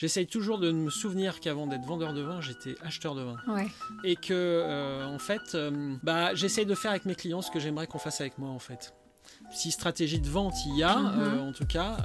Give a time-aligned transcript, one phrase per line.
[0.00, 3.36] j'essaye toujours de me souvenir qu'avant d'être vendeur de vin, j'étais acheteur de vin.
[3.48, 3.66] Ouais.
[4.02, 7.60] Et que, euh, en fait, euh, bah, j'essaye de faire avec mes clients ce que
[7.60, 8.94] j'aimerais qu'on fasse avec moi, en fait.
[9.52, 11.20] Si stratégie de vente il y a, Mhm.
[11.20, 11.98] euh, en tout cas,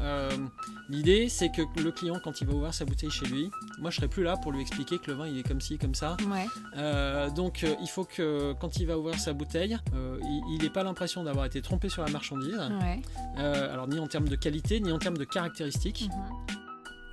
[0.90, 3.50] l'idée c'est que le client, quand il va ouvrir sa bouteille chez lui,
[3.80, 5.78] moi je serai plus là pour lui expliquer que le vin il est comme ci,
[5.78, 6.18] comme ça.
[6.30, 6.48] Ouais.
[7.32, 11.46] Donc il faut que quand il va ouvrir sa bouteille, il n'ait pas l'impression d'avoir
[11.46, 12.60] été trompé sur la marchandise.
[12.82, 13.02] Ouais.
[13.44, 16.10] Alors ni en termes de qualité, ni en termes de caractéristiques.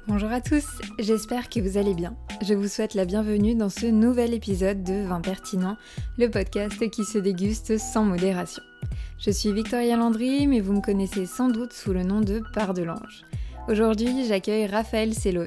[0.09, 0.67] Bonjour à tous,
[0.99, 2.17] j'espère que vous allez bien.
[2.45, 5.77] Je vous souhaite la bienvenue dans ce nouvel épisode de Vin Pertinent,
[6.19, 8.65] le podcast qui se déguste sans modération.
[9.19, 12.75] Je suis Victoria Landry, mais vous me connaissez sans doute sous le nom de Part
[12.75, 13.23] de l'Ange.
[13.69, 15.47] Aujourd'hui, j'accueille Raphaël Sellos.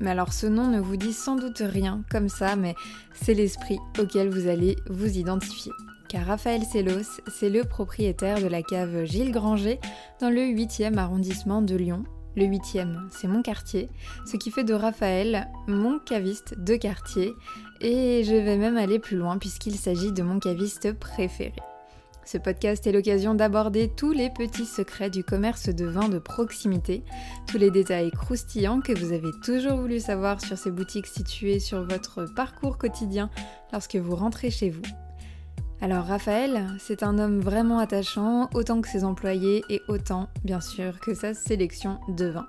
[0.00, 2.74] Mais alors ce nom ne vous dit sans doute rien comme ça, mais
[3.14, 5.70] c'est l'esprit auquel vous allez vous identifier.
[6.08, 9.78] Car Raphaël Sellos, c'est le propriétaire de la cave Gilles Granger
[10.20, 12.02] dans le 8e arrondissement de Lyon.
[12.34, 13.90] Le 8e, c'est mon quartier,
[14.26, 17.34] ce qui fait de Raphaël mon caviste de quartier.
[17.80, 21.52] Et je vais même aller plus loin puisqu'il s'agit de mon caviste préféré.
[22.24, 27.02] Ce podcast est l'occasion d'aborder tous les petits secrets du commerce de vin de proximité,
[27.48, 31.84] tous les détails croustillants que vous avez toujours voulu savoir sur ces boutiques situées sur
[31.84, 33.28] votre parcours quotidien
[33.72, 34.82] lorsque vous rentrez chez vous.
[35.82, 41.00] Alors Raphaël, c'est un homme vraiment attachant, autant que ses employés et autant, bien sûr,
[41.00, 42.46] que sa sélection de vins.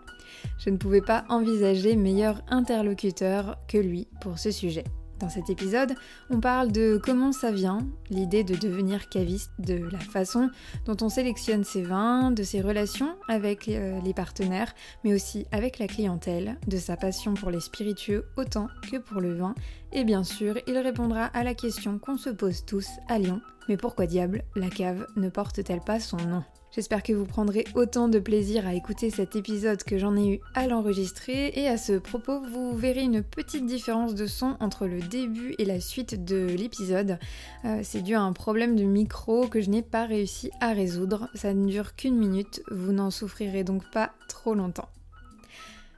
[0.60, 4.84] Je ne pouvais pas envisager meilleur interlocuteur que lui pour ce sujet.
[5.24, 5.96] Dans cet épisode,
[6.30, 10.50] on parle de comment ça vient, l'idée de devenir caviste, de la façon
[10.86, 15.80] dont on sélectionne ses vins, de ses relations avec euh, les partenaires, mais aussi avec
[15.80, 19.56] la clientèle, de sa passion pour les spiritueux autant que pour le vin,
[19.94, 23.78] et bien sûr, il répondra à la question qu'on se pose tous à Lyon, mais
[23.78, 26.44] pourquoi diable la cave ne porte-t-elle pas son nom?
[26.76, 30.40] J'espère que vous prendrez autant de plaisir à écouter cet épisode que j'en ai eu
[30.56, 35.00] à l'enregistrer et à ce propos vous verrez une petite différence de son entre le
[35.00, 37.20] début et la suite de l'épisode.
[37.64, 41.30] Euh, c'est dû à un problème de micro que je n'ai pas réussi à résoudre.
[41.36, 44.90] Ça ne dure qu'une minute, vous n'en souffrirez donc pas trop longtemps.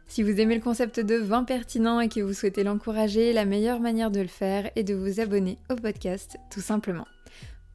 [0.08, 3.80] Si vous aimez le concept de vin pertinent et que vous souhaitez l'encourager, la meilleure
[3.80, 7.06] manière de le faire est de vous abonner au podcast tout simplement.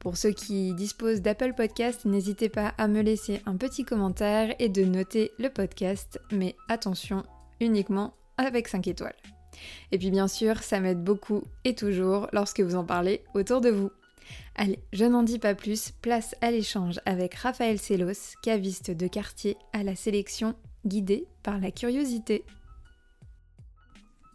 [0.01, 4.67] Pour ceux qui disposent d'Apple Podcast, n'hésitez pas à me laisser un petit commentaire et
[4.67, 7.21] de noter le podcast, mais attention,
[7.59, 9.15] uniquement avec 5 étoiles.
[9.91, 13.69] Et puis bien sûr, ça m'aide beaucoup et toujours lorsque vous en parlez autour de
[13.69, 13.91] vous.
[14.55, 19.55] Allez, je n'en dis pas plus, place à l'échange avec Raphaël Sellos, caviste de quartier
[19.71, 22.43] à la sélection guidée par la curiosité.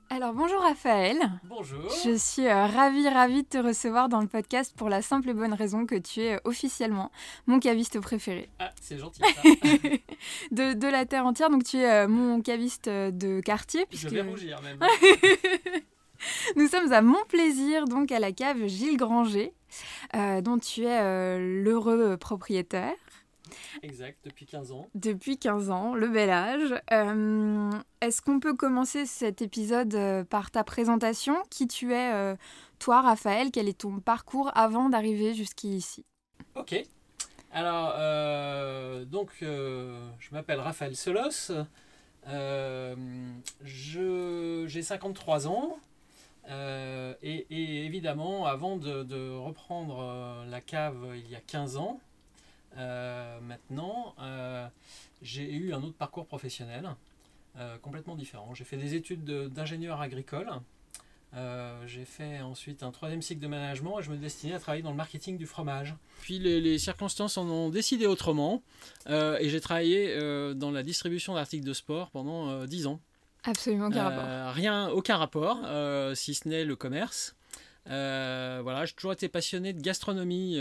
[0.09, 1.19] Alors bonjour Raphaël.
[1.45, 1.91] Bonjour.
[2.05, 5.35] Je suis euh, ravie, ravie de te recevoir dans le podcast pour la simple et
[5.35, 7.11] bonne raison que tu es euh, officiellement
[7.47, 9.21] mon caviste préféré Ah, c'est gentil.
[9.21, 9.43] Ça.
[10.53, 11.51] de, de la terre entière.
[11.51, 13.81] Donc tu es euh, mon caviste de quartier.
[13.91, 14.79] Je Puisque vais rougir même.
[16.57, 19.53] nous sommes à mon plaisir, donc à la cave Gilles Granger,
[20.15, 22.95] dont tu es l'heureux propriétaire
[23.83, 24.89] exact, depuis 15 ans.
[24.95, 26.75] depuis 15 ans, le bel âge.
[26.93, 27.71] Euh,
[28.01, 31.37] Est-ce qu'on peut commencer cet épisode euh, par ta présentation?
[31.51, 32.37] Qui tu es, euh,
[32.79, 33.51] toi, Raphaël?
[33.53, 36.05] Quel est ton parcours avant d'arriver jusqu'ici?
[36.55, 36.75] Ok.
[37.53, 41.53] Alors, euh, donc, je m'appelle Raphaël Solos.
[43.65, 45.79] J'ai 53 ans.
[46.49, 51.77] Euh, et, et évidemment, avant de, de reprendre euh, la cave il y a 15
[51.77, 51.99] ans,
[53.41, 54.67] maintenant, euh,
[55.23, 56.89] j'ai eu un autre parcours professionnel
[57.59, 58.55] euh, complètement différent.
[58.55, 60.49] J'ai fait des études de- d'ingénieur agricole.
[61.35, 64.83] Euh, j'ai fait ensuite un troisième cycle de management et je me destinais à travailler
[64.83, 65.95] dans le marketing du fromage.
[66.23, 68.63] Puis les, les circonstances en ont décidé autrement
[69.09, 73.01] euh, et j'ai travaillé euh, dans la distribution d'articles de sport pendant euh, 10 ans.
[73.45, 74.25] Absolument aucun rapport.
[74.25, 77.37] Euh, Rien, aucun rapport, euh, si ce n'est le commerce.
[77.89, 80.57] Euh, voilà, j'ai toujours été passionné de gastronomie.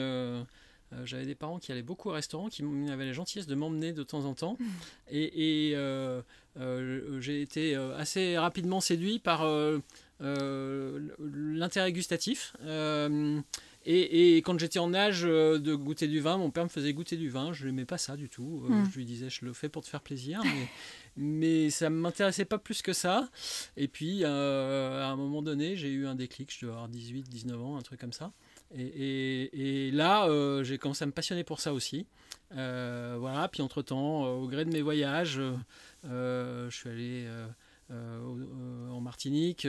[0.95, 3.93] Euh, J'avais des parents qui allaient beaucoup au restaurant, qui avaient la gentillesse de m'emmener
[3.93, 4.57] de temps en temps.
[5.09, 6.21] Et, et, euh,
[6.57, 9.45] euh, j'ai été assez rapidement séduit par
[10.19, 12.55] l'intérêt gustatif.
[13.87, 17.17] Et, et quand j'étais en âge de goûter du vin, mon père me faisait goûter
[17.17, 17.53] du vin.
[17.53, 18.65] Je n'aimais pas ça du tout.
[18.67, 18.85] Mm.
[18.91, 20.41] Je lui disais, je le fais pour te faire plaisir.
[20.43, 20.67] Mais,
[21.17, 23.29] mais ça ne m'intéressait pas plus que ça.
[23.77, 26.51] Et puis, à un moment donné, j'ai eu un déclic.
[26.51, 28.31] Je devais avoir 18, 19 ans, un truc comme ça.
[28.73, 32.05] Et, là, euh, j'ai commencé à me passionner pour ça aussi.
[32.55, 33.47] Euh, voilà.
[33.47, 35.39] Puis, entre-temps, euh, au gré de mes voyages,
[36.03, 37.27] je suis allé
[37.89, 39.67] en Martinique.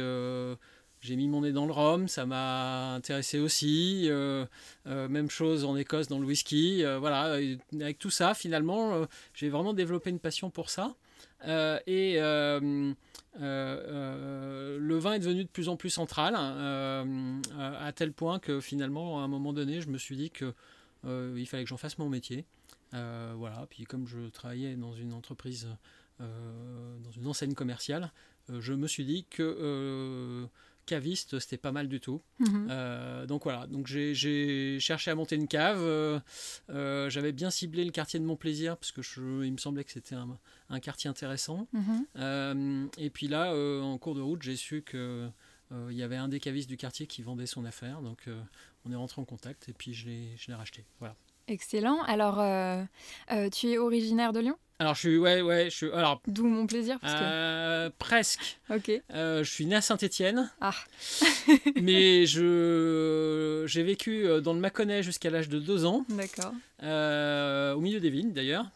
[1.01, 4.11] j'ai mis mon nez dans le rhum, ça m'a intéressé aussi.
[4.87, 6.85] Même chose en Écosse dans le whisky.
[6.99, 7.39] Voilà,
[7.81, 10.95] avec tout ça, finalement, j'ai vraiment développé une passion pour ça.
[11.45, 12.93] Euh, et euh,
[13.41, 19.21] euh, le vin est devenu de plus en plus central, à tel point que finalement,
[19.21, 20.55] à un moment donné, je me suis dit que
[21.05, 22.45] il fallait que j'en fasse mon métier.
[22.93, 25.69] voilà, puis comme je travaillais dans une entreprise,
[26.19, 28.13] dans une enseigne commerciale,
[28.49, 30.49] je me suis dit que
[30.87, 32.23] caviste, c'était pas mal du tout.
[32.39, 32.69] Mhm.
[32.71, 35.81] Euh, donc voilà, donc j'ai cherché à monter une cave.
[35.81, 36.19] Euh,
[36.71, 39.03] euh, j'avais bien ciblé le quartier de Montplaisir parce que
[39.45, 41.69] il me semblait que c'était un, quartier intéressant.
[41.73, 42.89] Mhm.
[42.99, 45.29] et puis là, en cours de route, j'ai su que
[45.73, 48.01] il y avait un des cavistes du quartier qui vendait son affaire.
[48.01, 48.29] Donc
[48.85, 50.85] on est rentré en contact et puis je l'ai racheté.
[51.01, 51.17] Voilà.
[51.49, 52.03] Excellent.
[52.03, 52.37] Alors,
[53.53, 54.57] tu es originaire de Lyon?
[54.79, 58.59] Alors je suis ouais ouais je suis alors d'où mon plaisir parce euh, presque.
[58.71, 58.91] Ok.
[59.15, 60.51] Euh, je suis né à Saint-Étienne.
[60.61, 60.75] Ah.
[61.81, 66.05] mais je j'ai vécu euh, dans le Mâconnais jusqu'à l'âge de deux ans.
[66.11, 66.53] D'accord.
[66.83, 68.67] au milieu des vignes d'ailleurs.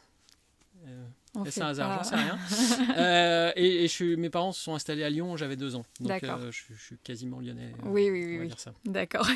[1.51, 3.53] c'est un hasard, j'en sais rien.
[3.57, 5.85] et, je suis, mes parents se sont installés à Lyon, j'avais deux ans.
[6.01, 7.75] Donc je, je, suis quasiment lyonnais.
[7.85, 8.39] oui, oui, oui.
[8.39, 8.73] oui.
[8.87, 9.29] D'accord.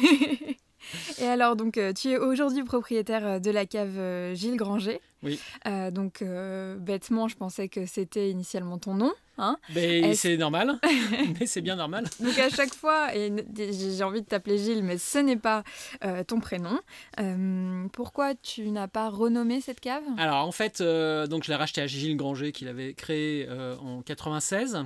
[1.21, 5.01] Et alors, donc, euh, tu es aujourd'hui propriétaire euh, de la cave euh, Gilles Granger.
[5.23, 5.41] Oui.
[5.91, 6.23] donc,
[6.81, 9.11] bêtement, je pensais que c'était initialement ton nom.
[9.39, 10.79] Hein mais c'est normal,
[11.41, 12.05] mais c'est bien normal.
[12.21, 15.65] Donc à chaque fois, et j'ai envie de t'appeler Gilles, mais ce n'est pas
[16.27, 16.79] ton prénom.
[17.95, 20.03] pourquoi tu n'as pas renommé cette cave?
[20.19, 23.49] Alors en fait, donc je l'ai racheté à Gilles Granger, qu'il avait créé
[23.81, 24.85] en 96.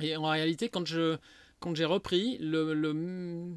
[0.00, 1.16] Et en réalité, quand je
[1.64, 3.48] quand j'ai repris, le, euh,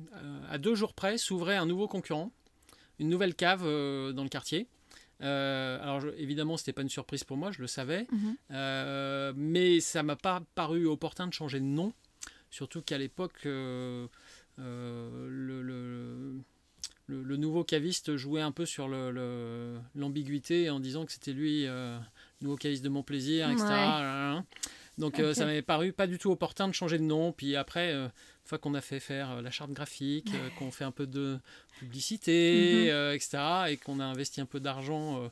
[0.49, 2.31] à deux jours près, s'ouvrait un nouveau concurrent,
[2.99, 4.67] une nouvelle cave euh, dans le quartier.
[5.21, 9.33] Euh, alors évidemment, c'était pas une surprise pour moi, je le savais, mhm.
[9.35, 11.91] mais ça m'a pas paru opportun de changer de nom,
[12.49, 14.07] surtout qu'à l'époque, le,
[14.57, 16.37] le,
[17.35, 21.99] nouveau caviste jouait un peu sur l'ambiguïté en disant que c'était lui, le
[22.39, 23.65] nouveau caviste de mon plaisir, etc.
[24.97, 27.31] Donc euh, ça m'avait paru pas du tout opportun de changer de nom.
[27.31, 30.85] Puis après, euh, une fois qu'on a fait faire euh, la charte graphique, qu'on fait
[30.85, 31.39] un peu de
[31.79, 33.15] publicité, mhm.
[33.15, 33.37] etc.,
[33.69, 35.29] et qu'on a investi un peu d'argent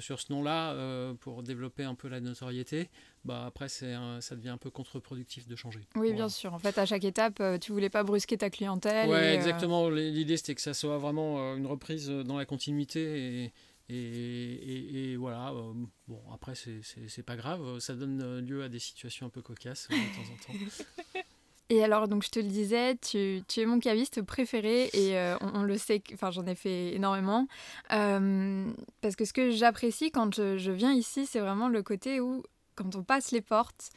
[0.00, 0.74] sur ce nom-là
[1.20, 2.88] pour développer un peu la notoriété,
[3.24, 5.80] bah après c'est ça devient un peu contre-productif de changer.
[5.94, 6.54] Oui, bien sûr.
[6.54, 9.10] En fait, à chaque étape, tu voulais pas brusquer ta clientèle.
[9.10, 9.90] Oui, exactement.
[9.90, 13.52] L'idée c'était que ça soit vraiment une reprise dans la continuité et
[13.88, 15.72] et, voilà, euh,
[16.08, 19.94] bon, après, c'est pas grave, ça donne lieu à des situations un peu cocasses euh,
[19.94, 21.20] de temps en temps.
[21.70, 25.34] Et alors, donc je te le disais, tu, tu es mon caviste préféré et euh,
[25.40, 27.48] on, le sait, enfin j'en ai fait énormément.
[27.88, 32.42] parce que ce que j'apprécie quand je, viens ici, c'est vraiment le côté où,
[32.74, 33.88] quand on passe les portes,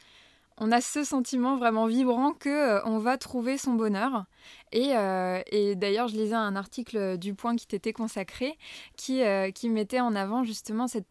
[0.60, 4.26] on a ce sentiment vraiment vibrant que euh, on va trouver son bonheur.
[4.74, 8.58] Euh, et, d'ailleurs, je lisais un article du Point qui t'était consacré,
[8.96, 11.06] qui, euh, qui mettait en avant justement cette,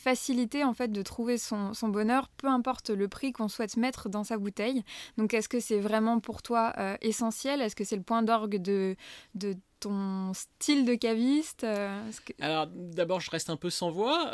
[0.00, 4.22] facilité en fait de trouver son, bonheur, peu importe le prix qu'on souhaite mettre dans
[4.22, 4.84] sa bouteille.
[5.18, 7.60] Donc, est-ce que c'est vraiment pour toi essentiel?
[7.60, 8.94] Est-ce que c'est le point d'orgue de,
[9.34, 11.64] de ton style de caviste
[12.40, 14.32] Alors d'abord je reste un peu sans voix,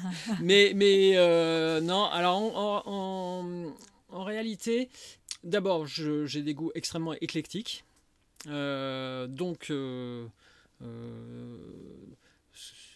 [0.40, 1.12] mais, mais
[1.80, 3.72] non, alors en,
[4.12, 4.88] en réalité,
[5.44, 7.84] d'abord, j'ai des goûts extrêmement éclectiques.
[8.48, 10.26] Euh, donc, euh,
[10.82, 11.56] euh,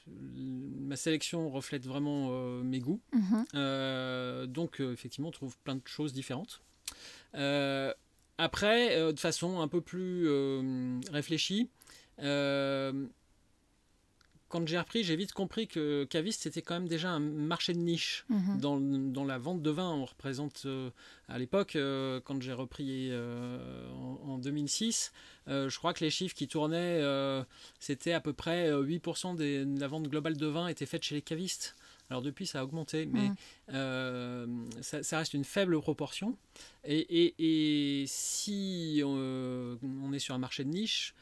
[0.06, 2.30] ma sélection reflète vraiment
[2.62, 3.00] mes goûts.
[3.12, 4.46] Mhm.
[4.46, 6.60] donc, effectivement, on trouve plein de choses différentes.
[8.38, 10.28] après, de façon un peu plus
[11.10, 11.68] réfléchie,
[14.48, 17.78] quand j'ai repris, j'ai vite compris que caviste, c'était quand même déjà un marché de
[17.78, 18.24] niche.
[18.28, 18.60] Mhm.
[18.60, 20.90] Dans, dans, la vente de vin, on représente, euh,
[21.28, 23.90] à l'époque, euh, quand j'ai repris euh,
[24.24, 25.12] en, 2006,
[25.48, 27.02] je crois que les chiffres qui tournaient,
[27.80, 31.22] c'était à peu près 8% de la vente globale de vin était faite chez les
[31.22, 31.74] cavistes.
[32.08, 33.30] Alors depuis, ça a augmenté, mais
[33.72, 34.70] mhm.
[34.80, 36.36] ça, reste une faible proportion.
[36.84, 41.14] Et, et, et si on est sur un marché de niche,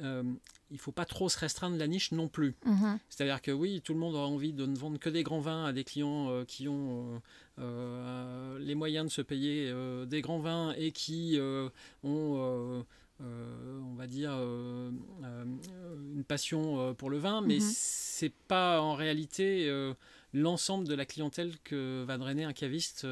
[0.00, 0.22] euh,
[0.70, 2.54] il faut pas trop se restreindre la niche non plus.
[2.64, 2.98] Mhm.
[3.08, 5.64] C'est-à-dire que oui, tout le monde a envie de ne vendre que des grands vins
[5.64, 7.20] à des clients euh, qui ont
[7.58, 9.72] euh, les moyens de se payer
[10.06, 11.38] des grands vins et qui
[12.02, 12.84] ont,
[13.20, 17.72] on va dire, une passion pour le vin, mais ce mhm.
[17.74, 19.70] c'est pas en réalité
[20.32, 23.06] l'ensemble de la clientèle que va drainer un caviste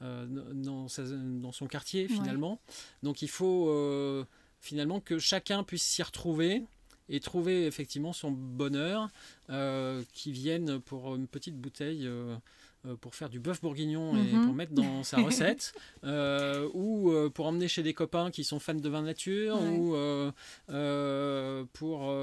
[0.00, 2.60] dans, dans, son quartier finalement.
[3.04, 4.26] Donc il faut
[4.60, 6.64] finalement que chacun puisse s'y retrouver
[7.08, 9.08] et trouver effectivement son bonheur
[9.50, 12.36] euh, qui vienne pour une petite bouteille euh,
[12.86, 14.44] euh, pour faire du bœuf bourguignon et mhm.
[14.44, 15.72] pour mettre dans sa recette
[16.74, 19.96] ou pour emmener chez des copains qui sont fans de vin nature ou
[21.72, 22.14] pour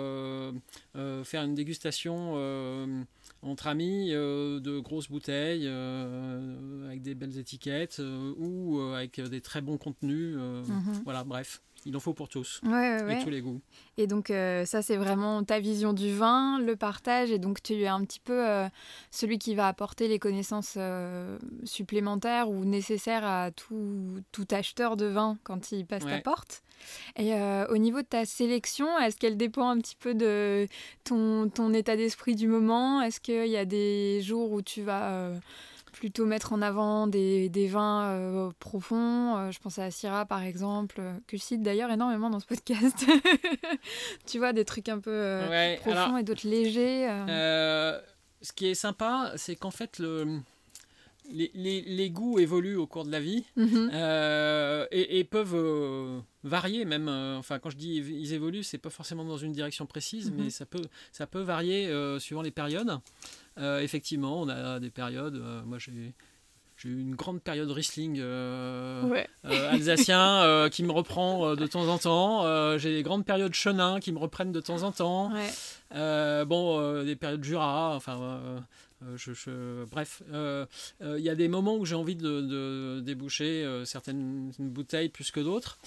[1.23, 3.05] faire une dégustation
[3.41, 8.01] entre amis de grosses bouteilles avec des belles étiquettes
[8.37, 10.35] ou avec des très bons contenus.
[10.37, 11.01] Mhm.
[11.03, 13.61] Voilà, bref il en faut pour tous et tous les goûts.
[13.97, 17.73] Et donc euh, ça c'est vraiment ta vision du vin, le partage et donc tu
[17.81, 18.67] es un petit peu euh,
[19.11, 25.05] celui qui va apporter les connaissances euh, supplémentaires ou nécessaires à tout, tout, acheteur de
[25.05, 26.63] vin quand il passe ta porte.
[27.15, 27.33] Et
[27.69, 30.67] au niveau de ta sélection, est-ce qu'elle dépend un petit peu de
[31.03, 33.01] ton, ton état d'esprit du moment?
[33.01, 35.31] Est-ce qu'il y a des jours où tu vas
[35.95, 39.37] plutôt mettre en avant des, des vins euh, profonds.
[39.37, 42.45] Euh, je pense à Syrah par exemple, euh, que je cite d'ailleurs énormément dans ce
[42.45, 43.05] podcast.
[44.27, 45.39] tu vois, des trucs un peu
[45.79, 47.07] profonds et d'autres légers.
[47.27, 50.39] ce qui est sympa, c'est qu'en fait, le,
[51.31, 53.89] les, les, les, goûts évoluent au cours de la vie mhm.
[54.91, 57.07] et, et, peuvent varier même.
[57.07, 60.43] enfin, quand je dis ils évoluent, c'est pas forcément dans une direction précise, mhm.
[60.43, 60.83] mais ça peut,
[61.13, 62.99] ça peut varier suivant les périodes.
[63.57, 65.35] Euh, effectivement, on a des périodes.
[65.35, 66.13] Euh, moi, j'ai
[66.77, 72.77] j'ai eu une grande période Riesling euh, alsacien qui me reprend de temps en temps.
[72.77, 75.31] j'ai des grandes périodes Chenin qui me reprennent de temps en temps.
[75.93, 77.95] bon, des périodes Jura.
[77.95, 78.65] Enfin,
[79.15, 85.31] je, bref, il y a des moments où j'ai envie de, déboucher certaines bouteilles plus
[85.31, 85.79] que d'autres.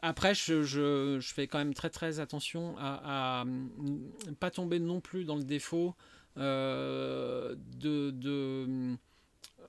[0.00, 5.34] après, je, fais quand même très très attention à ne pas tomber non plus dans
[5.34, 5.96] le défaut
[6.36, 7.56] de,
[8.10, 8.96] de,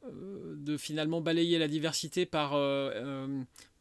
[0.05, 2.53] euh, de, finalement balayer la diversité par,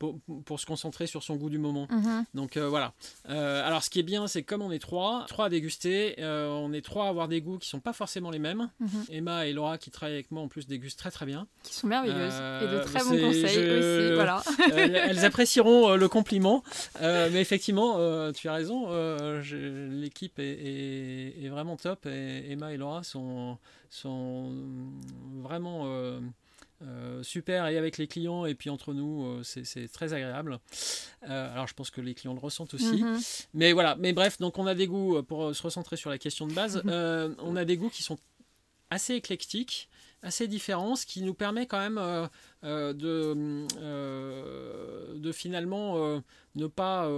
[0.05, 1.87] euh, pour, se concentrer sur son goût du moment.
[1.91, 2.25] Mhm.
[2.35, 2.93] Donc voilà.
[3.29, 6.85] alors ce qui est bien, c'est comme on est trois, trois à déguster, on est
[6.85, 8.71] trois à avoir des goûts qui sont pas forcément les mêmes.
[8.81, 8.89] Mhm.
[9.11, 11.47] Emma et Laura qui travaillent avec moi en plus dégustent très très bien.
[11.63, 14.15] Qui sont merveilleuses et de très bons conseils aussi.
[14.15, 14.43] Voilà.
[14.77, 16.63] elles apprécieront le compliment.
[17.01, 18.89] mais effectivement, tu as raison,
[19.43, 23.59] l'équipe est, est, vraiment top et Emma et Laura sont,
[23.91, 24.53] sont
[25.43, 25.87] vraiment
[26.83, 30.59] euh, super et avec les clients et puis entre nous euh, c'est très agréable
[31.23, 33.17] euh, alors je pense que les clients le ressentent aussi mhm.
[33.55, 36.49] mais voilà mais bref donc on a des goûts pour se recentrer sur la question
[36.49, 36.83] de base
[37.39, 38.19] on a des goûts qui sont
[38.91, 39.89] assez éclectiques
[40.23, 42.29] assez différents ce qui nous permet quand même
[42.63, 43.65] de,
[45.17, 46.21] de finalement
[46.57, 47.09] ne pas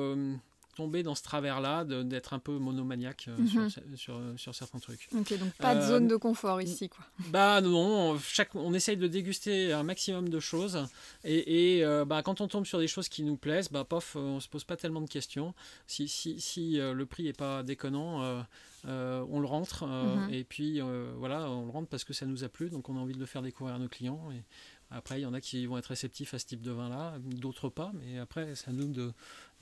[0.76, 3.96] tomber dans ce travers-là, d'être un peu monomaniaque euh, mhm.
[3.96, 5.08] sur, sur, certains trucs.
[5.12, 7.04] Ok, donc pas de zone euh, de confort ici, quoi.
[7.30, 10.86] Bah non, chaque, on essaye de déguster un maximum de choses,
[11.24, 14.16] et, et euh, bah, quand on tombe sur des choses qui nous plaisent, bah pof,
[14.16, 15.54] on se pose pas tellement de questions.
[15.86, 18.44] Si, si, si le prix est pas déconnant,
[18.84, 20.32] on le rentre, mhm.
[20.32, 20.80] et puis
[21.16, 23.20] voilà, on le rentre parce que ça nous a plu, donc on a envie de
[23.20, 24.30] le faire découvrir à nos clients.
[24.32, 24.42] Et,
[24.90, 27.68] après, il y en a qui vont être réceptifs à ce type de vin-là, d'autres
[27.68, 29.12] pas, mais après, c'est à nous de,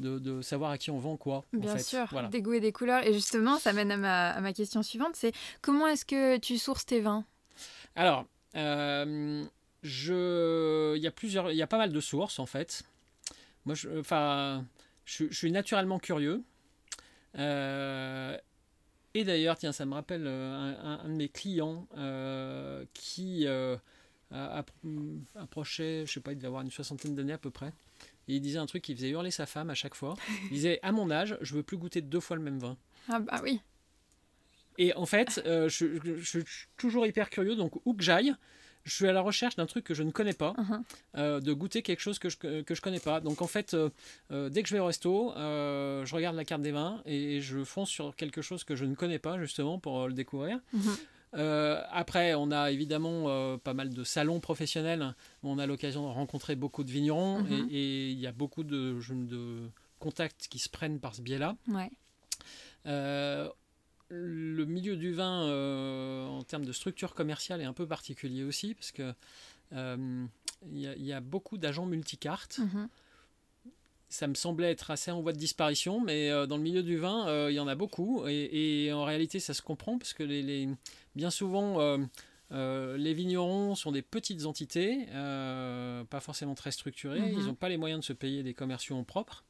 [0.01, 1.45] de, savoir à qui on vend quoi.
[1.53, 3.07] Bien sûr, des goûts et des couleurs.
[3.07, 5.33] Et justement, ça mène à ma, à ma question suivante, c'est
[5.63, 7.25] comment est-ce que tu sources tes vins?
[7.97, 9.45] Alors, euh,
[9.83, 10.97] je...
[10.97, 11.51] il, y a plusieurs...
[11.51, 12.83] il y a pas mal de sources en fait.
[13.67, 14.65] Moi, je, enfin,
[15.05, 16.43] je, suis naturellement curieux.
[17.39, 18.37] Euh,
[19.15, 21.87] et d'ailleurs, tiens, ça me rappelle euh, un, de mes clients
[22.93, 23.47] qui
[25.37, 27.73] approchait, je sais pas, il devait avoir une soixantaine d'années à peu près.
[28.29, 30.15] Il disait un truc qui faisait hurler sa femme à chaque fois.
[30.45, 32.77] Il disait À mon âge, je veux plus goûter deux fois le même vin.
[33.09, 33.61] Ah bah oui.
[34.79, 36.45] Et en fait, euh, je, suis
[36.77, 38.35] toujours hyper curieux, donc où que j'aille,
[38.85, 40.83] je suis à la recherche d'un truc que je ne connais pas, uh-huh.
[41.17, 43.21] euh, de goûter quelque chose que je que je connais pas.
[43.21, 43.91] Donc en fait, euh,
[44.51, 47.89] dès que je vais au resto, je regarde la carte des vins et je fonce
[47.89, 50.59] sur quelque chose que je ne connais pas justement pour le découvrir.
[50.75, 50.99] Uh-huh.
[51.35, 56.03] Euh, après, on a évidemment euh, pas mal de salons professionnels où on a l'occasion
[56.03, 57.69] de rencontrer beaucoup de vignerons mhm.
[57.71, 61.57] et il y a beaucoup de, de, contacts qui se prennent par ce biais-là.
[62.87, 63.49] Euh,
[64.09, 68.93] le milieu du vin, en termes de structure commerciale, est un peu particulier aussi parce
[68.93, 69.13] que
[69.73, 72.59] il y, a beaucoup d'agents multicartes.
[72.59, 72.89] Mhm
[74.15, 76.97] ça me semblait être assez en voie de disparition, mais euh, dans le milieu du
[76.97, 78.25] vin, euh, il y en a beaucoup.
[78.29, 80.69] Et, en réalité, ça se comprend parce que les,
[81.17, 81.81] bien souvent,
[82.53, 87.19] euh, les vignerons sont des petites entités, pas forcément très structurées.
[87.19, 87.39] Mhm.
[87.41, 89.43] Ils n'ont pas les moyens de se payer des commerciaux en propre.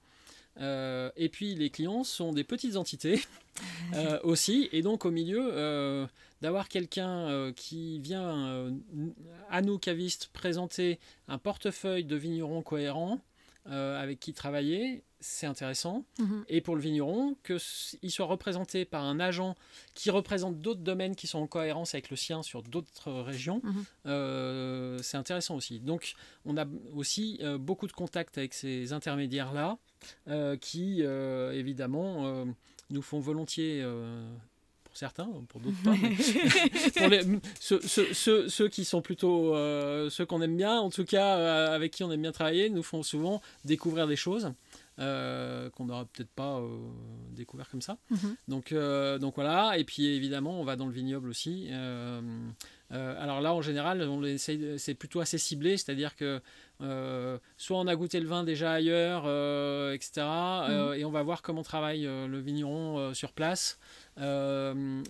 [0.58, 3.20] et puis les clients sont des petites entités
[4.22, 4.70] aussi.
[4.72, 6.08] Et donc au milieu,
[6.40, 8.72] d'avoir quelqu'un qui vient
[9.50, 13.20] à nous cavistes présenter un portefeuille de vignerons cohérents,
[13.66, 16.04] euh, avec qui travailler, c'est intéressant.
[16.18, 16.44] Mhm.
[16.48, 19.54] Et pour le vigneron, qu'il soit représenté par un agent
[19.94, 23.84] qui représente d'autres domaines qui sont en cohérence avec le sien sur d'autres régions, mhm.
[24.06, 25.80] euh, c'est intéressant aussi.
[25.80, 29.78] Donc on a aussi euh, beaucoup de contacts avec ces intermédiaires-là,
[30.60, 32.44] qui évidemment
[32.90, 33.82] nous font volontiers
[34.94, 35.90] pour certains, pour d'autres pas.
[37.00, 37.22] pour les,
[37.58, 39.54] ceux, ceux, ceux, qui sont plutôt
[40.08, 43.02] ceux qu'on aime bien, en tout cas avec qui on aime bien travailler, nous font
[43.02, 44.52] souvent découvrir des choses.
[45.00, 46.68] Euh, qu'on n'aura peut-être pas euh,
[47.32, 47.98] découvert comme ça.
[48.10, 48.36] Mhm.
[48.46, 51.68] Donc, euh, donc voilà, et puis évidemment, on va dans le vignoble aussi.
[52.94, 56.40] Alors là, en général, on c'est plutôt assez ciblé, c'est-à-dire que
[57.56, 59.24] soit on a goûté le vin déjà ailleurs,
[59.92, 60.94] etc., mhm.
[60.94, 63.78] et on va voir comment travaille le vigneron sur place.
[64.20, 65.02] Euh,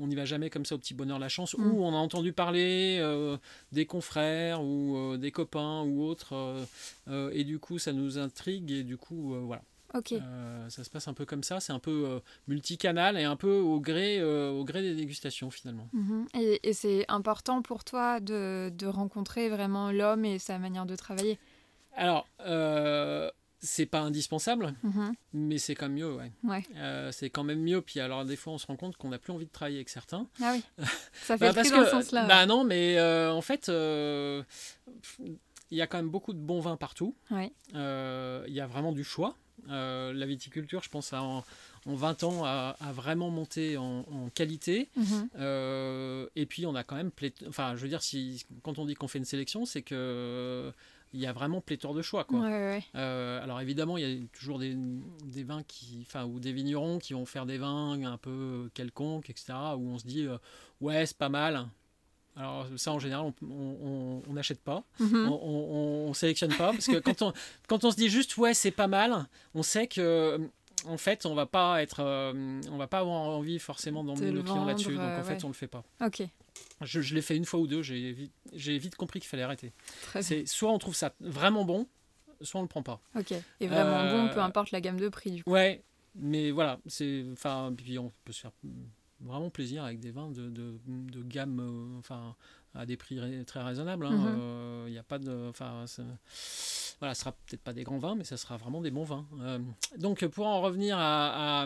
[0.00, 2.32] on n'y va jamais comme ça au petit bonheur la chance, ou on a entendu
[2.32, 3.36] parler euh,
[3.72, 6.34] des confrères ou euh, des copains ou autres,
[7.32, 9.62] et du coup ça nous intrigue, et du coup voilà.
[9.94, 10.14] Ok.
[10.68, 13.80] ça se passe un peu comme ça, c'est un peu multicanal et un peu au
[13.80, 15.88] gré, au gré des dégustations finalement.
[15.94, 16.58] Mm-hmm.
[16.62, 21.38] Et, c'est important pour toi de, de rencontrer vraiment l'homme et sa manière de travailler?
[21.96, 22.26] Alors,
[23.60, 25.14] c'est pas indispensable, mhm.
[25.32, 26.30] mais c'est quand même mieux, ouais.
[26.76, 27.82] Euh, c'est quand même mieux.
[27.82, 29.88] Puis alors, des fois, on se rend compte qu'on n'a plus envie de travailler avec
[29.88, 30.28] certains.
[30.40, 30.62] Ah oui.
[31.12, 32.26] Ça fait bah, dans ce sens-là.
[32.26, 34.44] Bah non, mais euh, en fait, euh,
[35.18, 37.16] il y a quand même beaucoup de bons vins partout.
[37.30, 39.36] Il y a vraiment du choix.
[39.66, 41.44] La viticulture, je pense, en,
[41.86, 44.88] 20 ans, a, vraiment monté en, qualité.
[44.96, 46.28] Mhm.
[46.36, 47.10] et puis, on a quand même.
[47.48, 50.72] Enfin, je veux dire, si, quand on dit qu'on fait une sélection, c'est que
[51.14, 52.24] il y a vraiment pléthore de choix.
[52.24, 52.44] Quoi.
[52.94, 54.76] Euh, alors évidemment, il y a toujours des,
[55.24, 59.30] des, vins qui, enfin, ou des vignerons qui vont faire des vins un peu quelconques,
[59.30, 60.36] etc., où on se dit, euh,
[60.80, 61.66] ouais, c'est pas mal.
[62.38, 65.28] Alors ça, en général, on n'achète pas, mhm.
[65.28, 67.32] on, ne sélectionne pas, parce que quand on,
[67.66, 70.40] quand on se dit juste, ouais, c'est pas mal, on sait que
[70.86, 74.42] en fait, on va pas être, euh, on va pas avoir envie forcément d'emmener le
[74.42, 74.94] client là-dessus.
[74.94, 75.82] Donc en fait, on le fait pas.
[76.00, 76.22] Ok.
[76.80, 79.72] Je, je l'ai fait une fois ou deux, j'ai vite, vite compris qu'il fallait arrêter.
[80.20, 81.88] C'est soit on trouve ça vraiment bon,
[82.40, 83.00] soit on le prend pas.
[83.16, 83.32] Ok.
[83.60, 85.50] Et vraiment bon, peu euh, importe la gamme de prix du coup.
[85.50, 85.82] Ouais,
[86.14, 88.52] mais voilà, c'est, enfin, puis on peut se faire
[89.20, 92.34] vraiment plaisir avec des vins de, de, de gamme, euh, enfin,
[92.74, 94.06] à des prix très raisonnables.
[94.08, 94.84] Il hein.
[94.86, 94.98] n'y mhm.
[94.98, 95.84] a pas de, enfin
[97.00, 99.26] voilà, ce sera peut-être pas des grands vins, mais ça sera vraiment des bons vins.
[99.40, 99.58] Euh,
[99.98, 101.62] donc pour en revenir à,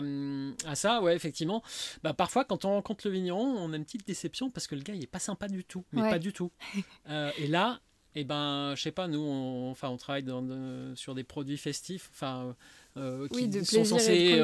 [0.65, 1.63] à, ça, ouais, effectivement,
[2.03, 4.81] bah, parfois quand on rencontre le vigneron, on a une petite déception parce que le
[4.81, 6.51] gars il est pas sympa du tout, mais pas du tout.
[7.09, 7.81] Euh, et là,
[8.15, 10.43] eh ben, je sais pas, nous, on, enfin, on travaille dans,
[10.95, 12.55] sur des produits festifs, enfin.
[12.95, 14.39] Euh, qui sont censés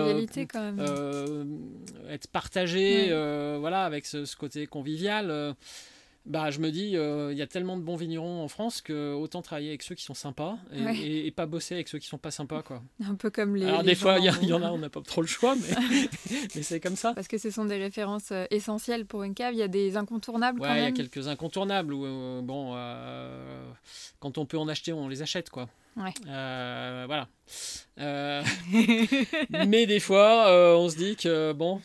[2.09, 3.09] être partagés,
[3.59, 5.55] voilà, avec ce, ce côté convivial
[6.25, 9.13] bah, je me dis, euh, il y a tellement de bons vignerons en France que
[9.13, 12.31] autant travailler avec ceux qui sont sympas et, pas bosser avec ceux qui sont pas
[12.31, 12.61] sympas.
[12.61, 12.83] Quoi.
[13.03, 13.65] Un peu comme les.
[13.65, 16.07] Alors, des fois, il y, en a, on n'a pas trop le choix, mais,
[16.55, 17.13] mais c'est comme ça.
[17.13, 19.53] Parce que ce sont des références euh, essentielles pour une cave.
[19.53, 20.61] Il y a des incontournables.
[20.61, 22.75] Ouais, il y a quelques incontournables où, euh, bon,
[24.19, 25.69] quand on peut en acheter, on les achète, quoi.
[25.97, 26.13] Ouais.
[26.25, 27.27] voilà.
[29.67, 31.81] mais des fois, on se dit que bon,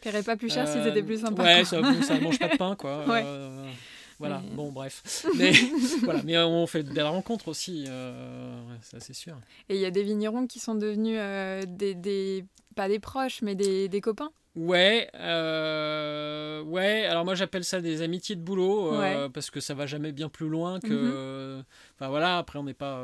[0.00, 1.42] paierais pas plus cher si c'était plus sympa.
[1.42, 3.04] Ouais, ça, ça mange pas de pain, quoi.
[3.08, 3.70] Euh,
[4.18, 5.24] voilà, bon, bref.
[5.36, 5.52] Mais,
[6.02, 9.36] voilà, mais on fait de belles rencontres aussi, euh, ça c'est sûr.
[9.68, 13.42] Et il y a des vignerons qui sont devenus euh, des, des, pas des proches,
[13.42, 17.06] mais des, des copains Ouais, ouais.
[17.06, 18.92] Alors moi j'appelle ça des amitiés de boulot
[19.32, 21.58] parce que ça va jamais bien plus loin que.
[21.58, 21.64] Mhm.
[21.94, 22.38] Enfin voilà.
[22.38, 23.00] Après on n'est pas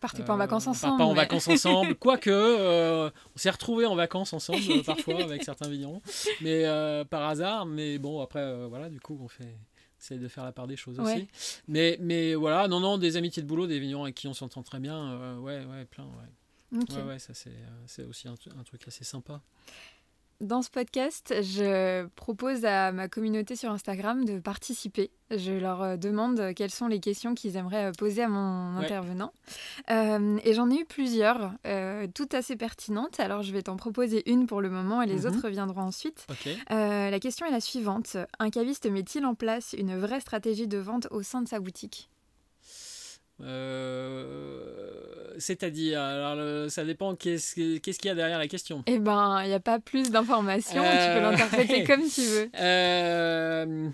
[0.00, 0.94] partez pas en vacances ensemble.
[0.94, 1.94] On pas en vacances ensemble.
[1.94, 6.02] Quoique, euh, on s'est retrouvés en vacances ensemble euh, parfois avec certains vignerons,
[6.40, 7.66] mais euh, par hasard.
[7.66, 9.56] Mais bon, après, voilà, du coup, on fait
[10.00, 11.26] essaye de faire la part des choses aussi.
[11.66, 14.62] Mais, mais voilà, non, non, des amitiés de boulot, des vignerons avec qui on s'entend
[14.62, 16.28] très bien, ouais, ouais, plein, ouais.
[16.70, 19.40] Ouais, ouais, ça c'est aussi un, un, truc assez sympa.
[20.40, 25.10] Dans ce podcast, je propose à ma communauté sur Instagram de participer.
[25.32, 29.32] Je leur euh, demande quelles sont les questions qu'ils aimeraient euh, poser à mon intervenant.
[29.90, 31.50] Euh, et j'en ai eu plusieurs,
[32.14, 33.18] toutes assez pertinentes.
[33.18, 35.26] Alors je vais t'en proposer une pour le moment et les mhm.
[35.26, 36.24] autres viendront ensuite.
[36.70, 38.16] la question est la suivante.
[38.38, 42.10] Un caviste met-il en place une vraie stratégie de vente au sein de sa boutique?
[43.40, 48.82] Euh, c'est-à-dire, alors ça dépend qu'est-ce qu'il y a derrière la question?
[48.86, 52.50] Eh ben, il n'y a pas plus d'informations, tu peux euh, l'interpréter comme tu veux.
[52.58, 53.88] Euh,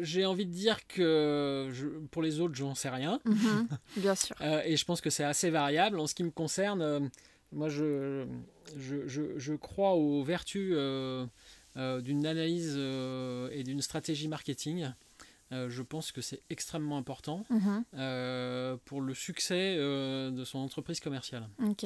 [0.00, 1.68] j'ai envie de dire que
[2.10, 3.20] pour les autres, je n'en sais rien.
[3.26, 3.68] Mhm,
[3.98, 4.34] bien sûr.
[4.64, 6.00] et je pense que c'est assez variable.
[6.00, 7.10] En ce qui me concerne,
[7.52, 8.24] moi, je,
[8.78, 10.70] je, je, je, crois aux vertus
[11.76, 12.78] d'une analyse
[13.52, 14.88] et d'une stratégie marketing.
[15.52, 17.84] Euh, je pense que c'est extrêmement important mhm.
[17.94, 21.48] euh, pour le succès euh, de son entreprise commerciale.
[21.64, 21.82] Ok.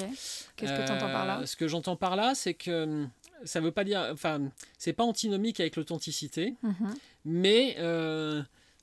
[0.56, 3.10] Qu'est-ce que tu entends par là Ce que j'entends par là, c'est que hum,
[3.44, 6.94] ça veut pas dire, enfin, c'est pas antinomique avec l'authenticité, mhm.
[7.24, 7.76] mais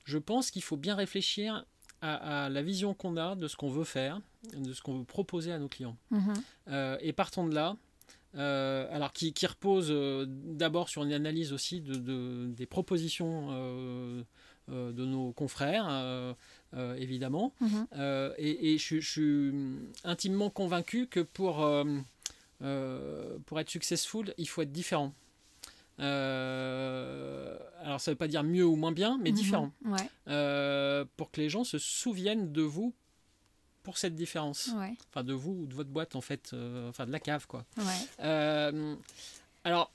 [0.04, 1.64] je pense qu'il faut bien réfléchir
[2.00, 4.20] à, la vision qu'on a de ce qu'on veut faire,
[4.56, 5.96] de ce qu'on veut proposer à nos clients.
[6.10, 6.34] Mhm.
[7.00, 7.76] et partant de là,
[8.34, 9.94] alors qui, qui repose
[10.26, 14.24] d'abord sur une analyse aussi de, de des propositions
[14.68, 15.88] de nos confrères,
[16.96, 17.52] évidemment.
[17.60, 17.86] Mhm.
[18.38, 19.52] et, et je, je, suis
[20.04, 21.56] intimement convaincu que pour,
[23.46, 25.12] pour être successful, il faut être différent.
[26.32, 29.36] Euh, alors ça ne veut pas dire mieux ou moins bien, mais Mhm.
[29.36, 29.72] différent.
[29.84, 32.94] Ouais, Euh, pour que les gens se souviennent de vous
[33.82, 34.70] pour cette différence.
[34.78, 37.46] ouais, Enfin de vous ou de votre boîte en fait, euh, enfin de la cave
[37.46, 37.64] quoi.
[37.76, 37.84] ouais.
[38.20, 38.94] Euh,
[39.64, 39.92] alors,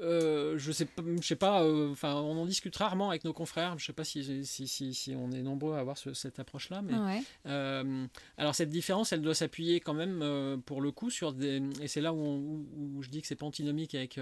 [0.00, 0.86] euh, je sais
[1.20, 1.62] je sais pas.
[1.64, 3.78] euh, Enfin, on en discute rarement avec nos confrères.
[3.78, 6.82] Je sais pas si, si, si, si on est nombreux à avoir ce- cette approche-là,
[6.82, 7.22] mais ouais.
[7.46, 8.06] euh,
[8.36, 12.00] alors cette différence, elle doit s'appuyer quand même pour le coup sur des et c'est
[12.00, 12.66] là où, on- où-
[12.98, 14.18] où je dis que c'est pas antinomique avec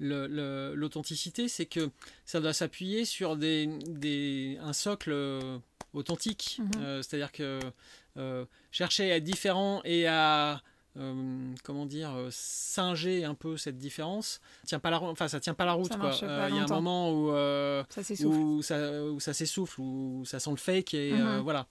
[0.00, 1.90] l'authenticité, c'est que
[2.24, 5.14] ça doit s'appuyer sur des, des un socle
[5.92, 6.70] authentique, Mhm.
[6.82, 7.60] Euh, c'est-à-dire que
[8.72, 10.60] chercher à être différent et à
[11.64, 15.64] comment dire euh, singer un peu cette différence tient pas la enfin ça tient pas
[15.64, 15.90] la route
[16.22, 18.36] Euh, il y a un moment où euh, Ça s'essouffle.
[18.38, 21.20] où ça, où ça s'essouffle, où ça sent le fake, et Mhm.
[21.26, 21.66] euh, voilà.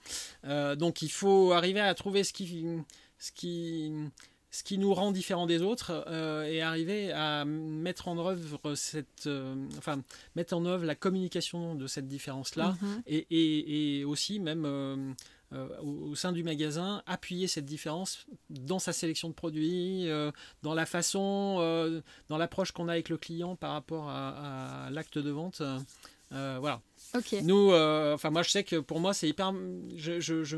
[0.45, 2.65] Euh, donc il faut arriver à trouver ce qui,
[3.17, 3.91] ce qui,
[4.51, 9.25] ce qui nous rend différents des autres euh, et arriver à mettre en œuvre cette,
[9.25, 10.01] euh, enfin
[10.35, 13.01] mettre en œuvre la communication de cette différence-là Mhm.
[13.07, 15.11] et, et, et aussi même euh,
[15.53, 20.31] euh, au, au sein du magasin appuyer cette différence dans sa sélection de produits, euh,
[20.63, 24.89] dans la façon, euh, dans l'approche qu'on a avec le client par rapport à, à
[24.89, 25.61] l'acte de vente.
[26.31, 26.81] voilà.
[27.15, 27.35] Ok.
[27.43, 29.53] Nous, enfin moi je sais que pour moi c'est hyper.
[29.95, 30.57] Je, je, je-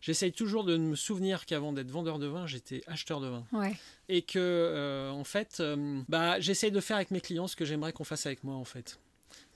[0.00, 3.76] j'essaye toujours de me souvenir qu'avant d'être vendeur de vin, j'étais acheteur de vin Ouais.
[4.08, 5.62] et que en fait,
[6.08, 8.64] bah j'essaye de faire avec mes clients ce que j'aimerais qu'on fasse avec moi en
[8.64, 8.98] fait.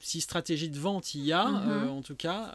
[0.00, 1.70] Si stratégie de vente il y a, Mhm.
[1.70, 2.52] euh, en tout cas,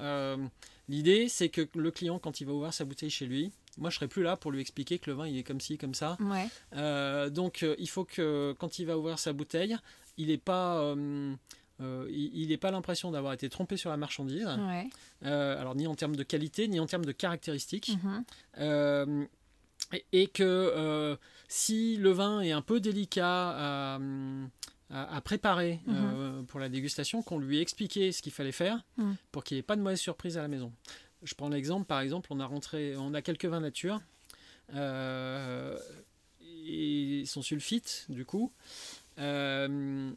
[0.90, 3.96] l'idée c'est que le client quand il va ouvrir sa bouteille chez lui, moi je
[3.96, 6.18] serai plus là pour lui expliquer que le vin il est comme ci comme ça.
[6.20, 6.48] Ouais.
[6.76, 9.78] Euh, donc euh, il faut que quand il va ouvrir sa bouteille,
[10.18, 11.34] il n'ait pas euh,
[11.80, 14.90] euh, il pas l'impression d'avoir été trompé sur la marchandise, Ouais.
[15.22, 17.92] Alors ni en termes de qualité, ni en termes de caractéristiques.
[18.58, 19.28] Mhm.
[19.94, 24.00] Et, et que si le vin est un peu délicat à,
[24.90, 25.96] à- à préparer Mhm.
[25.96, 29.16] euh, pour la dégustation, qu'on lui expliquait ce qu'il fallait faire Mhm.
[29.32, 30.72] pour qu'il n'y ait pas de mauvaise surprise à la maison.
[31.24, 34.00] Je prends l'exemple, par exemple, on a rentré, on a quelques vins nature
[34.74, 35.78] euh,
[36.78, 38.52] et son sulfite, du coup.
[39.18, 40.12] Euh,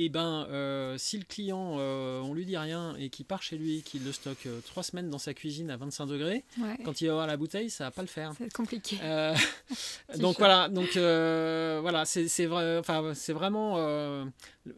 [0.00, 3.58] et ben, euh, si le client, euh, on lui dit rien et qu'il part chez
[3.58, 6.78] lui, qu'il le stocke euh, trois semaines dans sa cuisine à 25 degrés, Ouais.
[6.84, 8.32] quand il va avoir la bouteille, ça va pas le faire.
[8.38, 8.96] C'est compliqué.
[9.02, 9.34] Euh,
[10.08, 10.38] C'est donc chaud.
[10.38, 13.76] voilà, donc voilà, c'est vrai, enfin c'est vraiment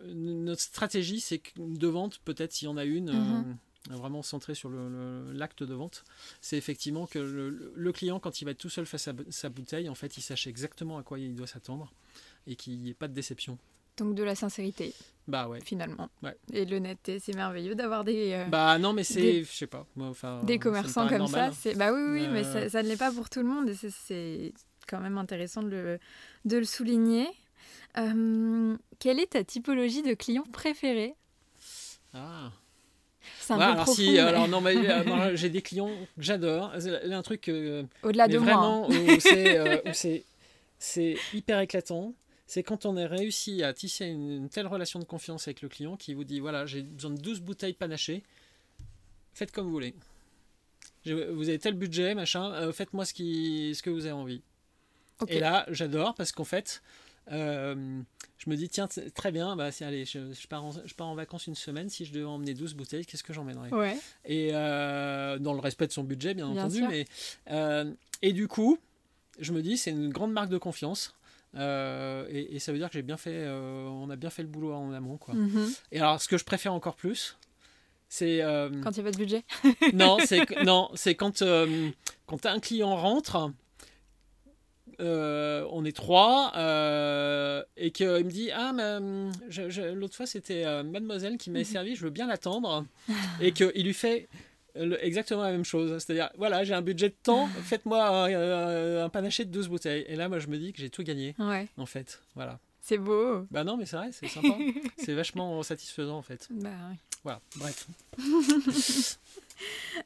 [0.07, 3.13] notre stratégie, c'est de vente, peut-être s'il y en a une.
[3.13, 3.57] Mhm.
[3.91, 4.71] vraiment centrée sur
[5.33, 6.05] l'acte de vente,
[6.41, 9.49] c'est effectivement que le, le client, quand il va être tout seul face à sa
[9.49, 11.91] bouteille, en fait, il sache exactement à quoi il doit s'attendre
[12.47, 13.59] et qu'il n'y ait pas de déception.
[14.01, 14.95] Donc de la sincérité,
[15.29, 15.61] Bah ouais.
[15.65, 16.09] finalement.
[16.23, 16.35] Ouais.
[16.53, 20.09] Et l'honnêteté, c'est merveilleux d'avoir des, euh, Bah non, mais c'est, je sais pas, moi,
[20.09, 20.41] enfin.
[20.45, 21.53] des ça me commerçants comme normal.
[21.53, 21.59] ça.
[21.61, 21.75] C'est...
[21.77, 23.69] Bah oui, oui, oui, mais Euh, ça, ça ne l'est pas pour tout le monde
[23.69, 24.53] et c'est,
[24.89, 25.99] quand même intéressant de le,
[26.47, 27.29] de le souligner.
[27.99, 31.15] Euh, quelle est ta typologie de client préférée
[32.15, 32.51] Ah.
[33.39, 35.89] C'est un Ouais, peu alors profond, si, mais alors non, mais euh, j'ai des clients
[36.17, 36.73] que j'adore.
[36.79, 38.53] C'est un truc euh, au-delà de moi.
[38.53, 38.55] hein.
[38.57, 39.77] vraiment où c'est euh,
[40.79, 42.15] c'est hyper éclatant.
[42.51, 45.69] C'est quand on a réussi à tisser une, une telle relation de confiance avec le
[45.69, 48.25] client qui vous dit voilà, j'ai besoin de 12 bouteilles panachées.
[49.35, 49.95] Faites comme vous voulez.
[51.07, 54.43] Je- vous avez tel budget, machin, euh, faites-moi ce, qui, ce que vous avez envie.
[55.29, 56.83] Et là, j'adore parce qu'en fait,
[57.31, 58.01] euh,
[58.39, 61.15] je me dis, tiens, très bien, bah, allez, je, je pars en, je pars en
[61.15, 61.89] vacances une semaine.
[61.89, 63.71] Si je devais emmener 12 bouteilles, qu'est-ce que j'emmènerais?
[63.73, 63.97] Ouais.
[64.25, 66.89] et euh, dans le respect de son budget bien, Bien entendu sûr.
[66.89, 67.07] mais
[68.23, 68.77] et du coup
[69.39, 71.15] je me dis c'est une grande marque de confiance
[71.57, 74.43] euh, et, et ça veut dire que j'ai bien fait euh, on a bien fait
[74.43, 75.69] le boulot en amont quoi Mhm.
[75.93, 77.37] et alors ce que je préfère encore plus
[78.09, 79.45] c'est euh, Quand il n'y a pas de budget.
[79.93, 81.43] non c'est non c'est quand
[82.27, 83.51] quand un client rentre
[84.99, 86.53] on est trois
[87.77, 88.73] et qu'il me dit ah
[89.95, 92.85] l'autre fois c'était mademoiselle qui m'avait servi je veux bien l'attendre
[93.41, 94.29] et qu'il lui fait
[94.75, 95.93] le- exactement la même chose.
[96.03, 100.05] C'est-à-dire voilà j'ai un budget de temps faites-moi un, un- panaché de 12 bouteilles.
[100.09, 101.69] Et là moi je me dis que j'ai tout gagné Ouais.
[101.77, 102.23] en fait.
[102.35, 102.59] Voilà.
[102.83, 103.47] C'est beau.
[103.51, 104.49] bah non mais c'est vrai c'est sympa.
[104.97, 106.49] C'est vachement satisfaisant en fait.
[106.51, 106.97] Bah, oui.
[107.23, 107.87] voilà bref.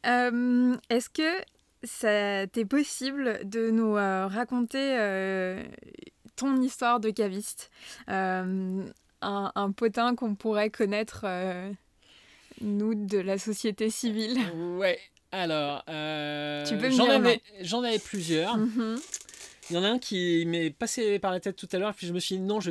[0.07, 1.45] Euh, Est-ce que
[1.85, 5.63] ça t'est possible de nous euh, raconter euh,
[6.37, 7.71] ton histoire de caviste
[8.09, 8.85] Euh,
[9.23, 11.71] un, un potin qu'on pourrait connaître, euh,
[12.61, 14.39] nous, de la société civile.
[14.79, 14.99] Ouais
[15.35, 18.57] alors euh, Tu peux me j'en avais j'en avais plusieurs.
[18.57, 18.97] Mhm.
[19.71, 22.07] Il y en a un qui m'est passé par la tête tout à l'heure, puis
[22.07, 22.71] je me suis dit non, je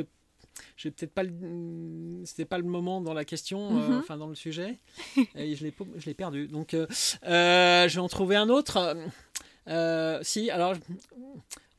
[0.76, 1.24] j'ai peut-être pas
[2.24, 3.98] c'était pas le moment dans la question mhm.
[3.98, 4.78] enfin dans le sujet.
[5.34, 6.48] Et je l'ai je perdu.
[6.48, 8.96] Donc je vais en trouver un autre.
[10.22, 10.74] Si alors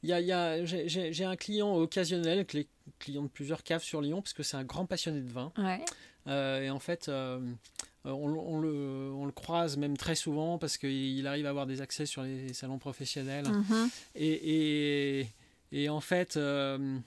[0.04, 2.46] il y a, y a j'ai un client occasionnel
[3.00, 5.52] client de plusieurs caves sur Lyon parce que c'est un grand passionné de vin.
[6.28, 7.10] Et en fait
[8.06, 12.24] euh, on, le, croise même très souvent parce qu'il arrive à avoir des accès sur
[12.24, 13.48] les salons professionnels.
[13.48, 13.90] Mhm.
[14.16, 17.00] Et, en fait, euh,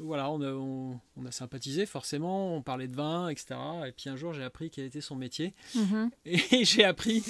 [0.00, 0.96] voilà, on
[1.26, 3.54] a, sympathisé forcément, on parlait de vin, etc.
[3.86, 5.54] Et puis un jour, j'ai appris quel était son métier.
[5.74, 6.10] Mhm.
[6.24, 7.22] Et j'ai appris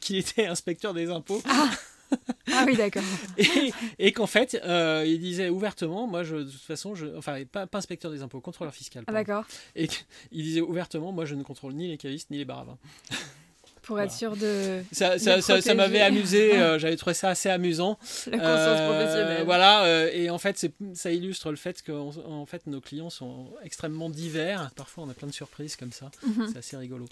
[0.00, 1.42] qu'il était inspecteur des impôts.
[1.44, 1.70] Ah.
[2.50, 3.02] Ah oui, d'accord.
[3.98, 7.68] et, qu'en fait, euh, il disait ouvertement, moi, je, de toute façon, je, enfin, pas,
[7.74, 9.04] inspecteur des impôts, contrôleur fiscal.
[9.06, 9.44] Ah, d'accord.
[9.76, 9.88] Et
[10.32, 12.66] il disait ouvertement, moi, je ne contrôle ni les cavistes ni les bars
[13.82, 14.82] Pour être sûr de.
[14.92, 17.98] Ça, ça, ça, m'avait amusé, euh, j'avais trouvé ça assez amusant.
[18.26, 19.44] La conscience euh, professionnelle.
[19.46, 24.10] Voilà, et en fait, ça illustre le fait que en fait, nos clients sont extrêmement
[24.10, 24.70] divers.
[24.76, 26.10] Parfois, on a plein de surprises comme ça.
[26.26, 26.48] Mhm.
[26.52, 27.06] C'est assez rigolo.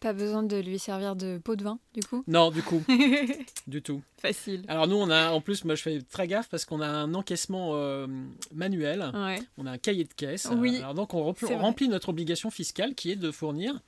[0.00, 2.82] Pas besoin de lui servir de pot de vin, du coup Non, du coup.
[3.66, 4.02] du tout.
[4.16, 4.64] Facile.
[4.68, 7.14] Alors nous, on a, en plus, moi je fais très gaffe parce qu'on a un
[7.14, 8.06] encaissement euh,
[8.54, 9.10] manuel.
[9.56, 10.48] On a un cahier de caisse.
[10.56, 10.76] Oui.
[10.78, 13.80] Alors donc on remplit notre obligation fiscale qui est de fournir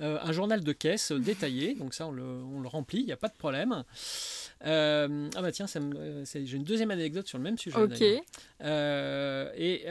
[0.00, 1.74] euh, un journal de caisse détaillé.
[1.74, 3.84] Donc ça, on le, on le remplit, il n'y a pas de problème.
[4.66, 7.76] Euh, ah bah tiens, euh, j'ai une deuxième anecdote sur le même sujet.
[7.76, 8.02] Ok.
[8.62, 9.84] Euh, et,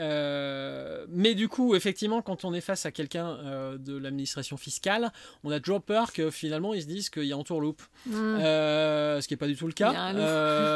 [1.08, 5.12] mais du coup, effectivement, quand on est face à quelqu'un de l'administration fiscale,
[5.44, 7.82] on a toujours peur que finalement ils se disent qu'il y a un tourloupe.
[8.06, 8.38] Hmm.
[8.38, 10.12] ce qui n'est pas du tout le cas.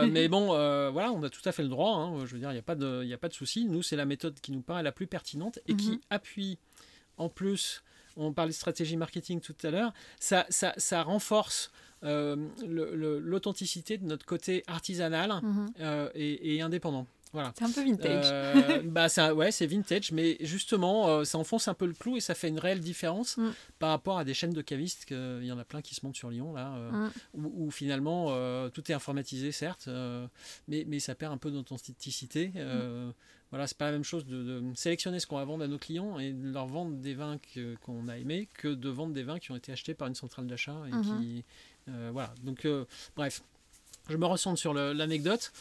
[0.06, 0.46] mais bon,
[0.92, 1.96] voilà, on a tout à fait le droit.
[1.96, 2.24] Hein.
[2.24, 3.66] je veux dire, il n'y a pas de, il a pas de souci.
[3.66, 6.00] Nous, c'est la méthode qui nous paraît la plus pertinente et qui mhm.
[6.10, 6.58] appuie
[7.18, 7.82] en plus
[8.16, 11.70] on parlait de stratégie marketing tout à l'heure, ça, ça, ça, renforce
[12.04, 15.72] euh, l'authenticité de notre côté artisanal mhm.
[15.80, 17.06] euh, et, indépendant.
[17.32, 17.54] Voilà.
[17.56, 18.24] C'est un peu vintage.
[18.26, 22.34] Euh, bah, ouais, c'est vintage, mais justement, ça enfonce un peu le clou et ça
[22.34, 23.52] fait une réelle différence mm.
[23.78, 25.06] par rapport à des chaînes de cavistes.
[25.10, 27.10] Il y en a plein qui se montent sur Lyon, là, mm.
[27.34, 28.26] où, finalement
[28.70, 29.88] tout est informatisé, certes,
[30.68, 32.52] mais, mais ça perd un peu d'authenticité.
[33.52, 36.18] Voilà, c'est pas la même chose de, sélectionner ce qu'on va vendre à nos clients
[36.18, 37.38] et de leur vendre des vins
[37.82, 40.46] qu'on a aimés que de vendre des vins qui ont été achetés par une centrale
[40.46, 41.20] d'achat et mhm.
[41.20, 41.44] qui,
[41.86, 43.42] euh, voilà, donc euh, bref,
[44.08, 45.52] je me ressens sur l'anecdote.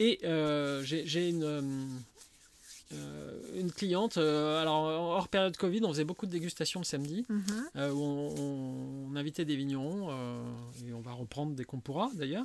[0.00, 2.00] Et euh, j'ai une,
[3.54, 7.92] une cliente, alors hors période Covid, on faisait beaucoup de dégustations le samedi, mhm.
[7.92, 10.10] où on, invitait des vignerons,
[10.84, 12.44] et on va reprendre dès qu'on pourra d'ailleurs.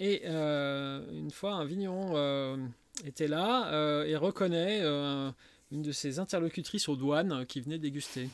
[0.00, 2.56] et une fois, un vigneron
[3.04, 4.82] était là et reconnaît
[5.72, 8.28] une de ses interlocutrices aux douanes qui venait déguster.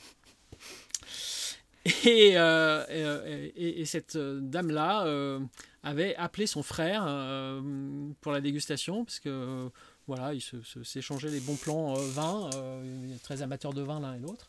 [2.06, 5.04] Euh, euh, et, et, cette euh, dame-là
[5.82, 7.02] avait appelé son frère
[8.20, 9.68] pour la dégustation, parce que
[10.06, 10.42] voilà, ils
[10.84, 12.50] s'échangeaient les bons plans vin,
[13.22, 14.48] très amateurs de vin l'un et l'autre.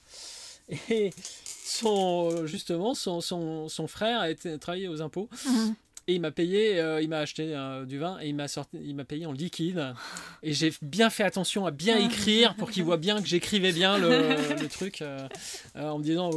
[0.90, 1.12] Et
[1.46, 5.30] son, justement, son, son, son frère a été travaillé aux impôts.
[5.46, 5.72] Mmh.
[6.08, 8.78] Et il m'a payé, euh, il m'a acheté euh, du vin et il m'a sorti,
[8.84, 9.94] il m'a payé en liquide.
[10.42, 13.98] Et j'ai bien fait attention à bien écrire pour qu'il voit bien que j'écrivais bien
[13.98, 15.28] le, truc euh,
[15.76, 16.30] en me disant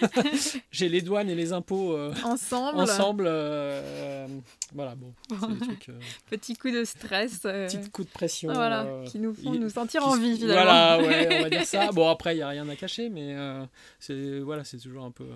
[0.70, 2.80] j'ai les douanes et les impôts ensemble.
[2.80, 3.24] Ensemble,
[4.74, 5.12] voilà bon.
[6.30, 7.40] Petit coup de stress.
[7.40, 8.50] Petit coup de pression.
[8.52, 10.62] Voilà, qui nous font nous sentir en vie finalement.
[10.62, 11.90] Voilà, ouais, on va dire ça.
[11.96, 13.36] Bon après il y a rien à cacher, mais
[13.98, 15.26] c'est voilà, c'est toujours un peu.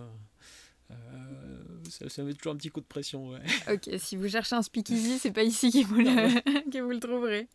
[0.91, 3.33] Euh, ça, met toujours un petit coup de pression.
[3.71, 7.01] ok, si vous cherchez un speakeasy, c'est pas ici que vous le, que vous le
[7.01, 7.49] trouverez.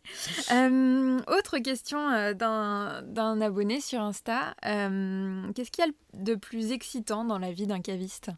[0.52, 4.54] Euh, autre question euh, d'un abonné sur Insta.
[4.62, 8.30] Qu'est-ce qu'il y a de plus excitant dans la vie d'un caviste?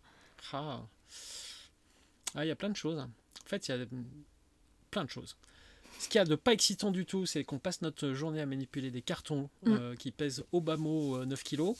[0.52, 0.82] Ah.
[2.34, 2.44] ah.
[2.44, 2.98] Il y a plein de choses.
[2.98, 3.08] En
[3.46, 3.86] fait, il y a
[4.90, 5.36] plein de choses.
[5.98, 8.46] Ce qu'il y a de pas excitant du tout, c'est qu'on passe notre journée à
[8.46, 9.72] manipuler des cartons mm.
[9.72, 11.74] euh, qui pèsent au bas mot 9 kg.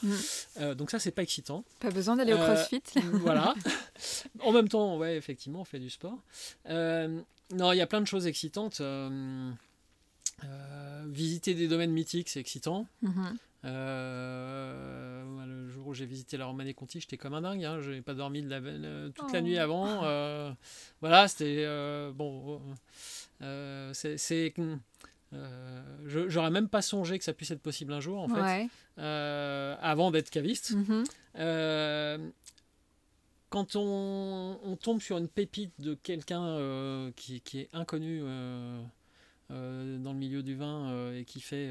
[0.76, 1.64] donc ça, c'est pas excitant.
[1.80, 2.82] Pas besoin d'aller au euh, crossfit.
[3.12, 3.54] voilà.
[4.40, 6.18] en même temps, ouais, effectivement, on fait du sport.
[6.68, 7.20] Euh,
[7.54, 8.82] non, il y a plein de choses excitantes.
[11.06, 12.86] visiter des domaines mythiques, c'est excitant.
[13.04, 13.36] Mm-hmm.
[13.64, 15.17] le
[15.78, 17.64] jour où j'ai visité la Romanée Conti, j'étais comme un dingue.
[17.64, 17.80] Hein.
[17.80, 18.60] Je n'ai pas dormi de la,
[19.10, 19.42] toute la oh.
[19.42, 20.02] nuit avant.
[21.00, 21.66] voilà, c'était
[22.14, 22.60] bon.
[23.42, 24.54] Euh, c'est
[25.34, 29.76] euh, j'aurais même pas songé que ça puisse être possible un jour en fait euh,
[29.80, 32.30] avant d'être caviste mm-hmm.
[33.50, 38.22] quand on, tombe sur une pépite de quelqu'un qui, qui, est inconnu
[39.50, 41.70] dans le milieu du vin et qui fait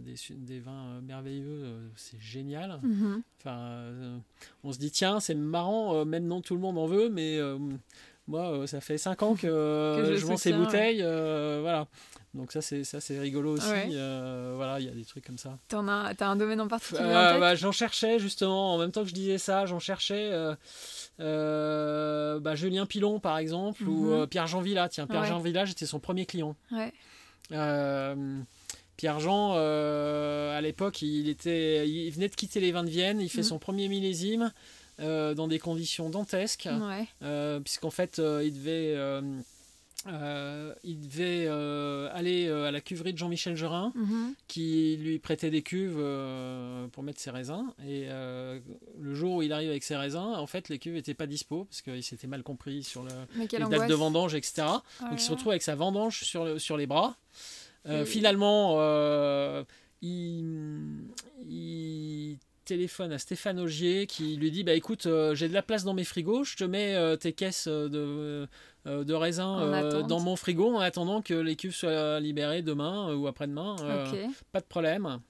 [0.00, 1.64] des, des, vins merveilleux,
[1.96, 2.80] c'est génial.
[2.82, 3.22] Mm-hmm.
[3.38, 3.84] Enfin,
[4.64, 7.38] on se dit tiens, c'est marrant, maintenant tout le monde en veut, mais
[8.28, 11.02] moi, ça fait 5 ans que, je, vends ces bouteilles.
[11.60, 11.86] voilà.
[12.34, 13.66] Donc ça c'est ça c'est rigolo aussi.
[13.66, 15.58] voilà, il y a des trucs comme ça.
[15.68, 19.08] T'en as as un domaine en particulier bah, J'en cherchais justement en même temps que
[19.08, 20.30] je disais ça, j'en cherchais.
[21.18, 24.26] bah, Julien Pilon par exemple ou mhm.
[24.28, 24.88] Pierre Jean Villa.
[24.88, 26.54] Tiens, Pierre Jean Villa, j'étais son premier client.
[26.70, 26.92] Ouais.
[28.98, 33.30] Pierre-Jean, euh, à l'époque, il, était, il venait de quitter les vins de Vienne, il
[33.30, 33.44] fait mhm.
[33.44, 34.52] son premier millésime
[35.00, 36.68] euh, dans des conditions dantesques,
[37.22, 38.96] euh, puisqu'en fait, il devait,
[40.84, 41.48] il devait
[42.12, 44.34] aller à la cuverie de Jean-Michel Gerin, mhm.
[44.46, 46.02] qui lui prêtait des cuves
[46.92, 47.66] pour mettre ses raisins.
[47.86, 51.26] Et le jour où il arrive avec ses raisins, en fait, les cuves n'étaient pas
[51.26, 54.66] dispo, parce qu'il s'était mal compris sur le, les dates de vendange, etc.
[55.00, 57.16] Donc il se retrouve avec sa vendange sur, sur les bras.
[57.88, 59.64] Euh, finalement, euh,
[60.02, 61.06] il,
[62.68, 65.94] téléphone à Stéphane Augier qui lui dit bah écoute euh, j'ai de la place dans
[65.94, 68.46] mes frigos je te mets tes caisses de,
[68.86, 73.76] de raisins dans mon frigo en attendant que les cuves soient libérées demain ou après-demain
[74.52, 75.20] pas de problème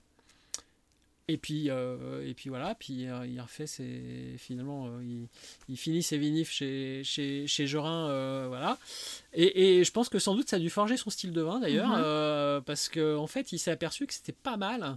[1.31, 5.29] et puis, euh, et puis voilà, puis euh, il refait ses, finalement, euh, il,
[5.69, 8.79] il, finit ses vinifs chez, chez, chez Gerin, voilà.
[9.35, 11.61] Et, et, je pense que sans doute ça a dû forger son style de vin
[11.61, 12.63] d'ailleurs, mhm.
[12.65, 14.97] parce qu'en en fait il s'est aperçu que c'était pas mal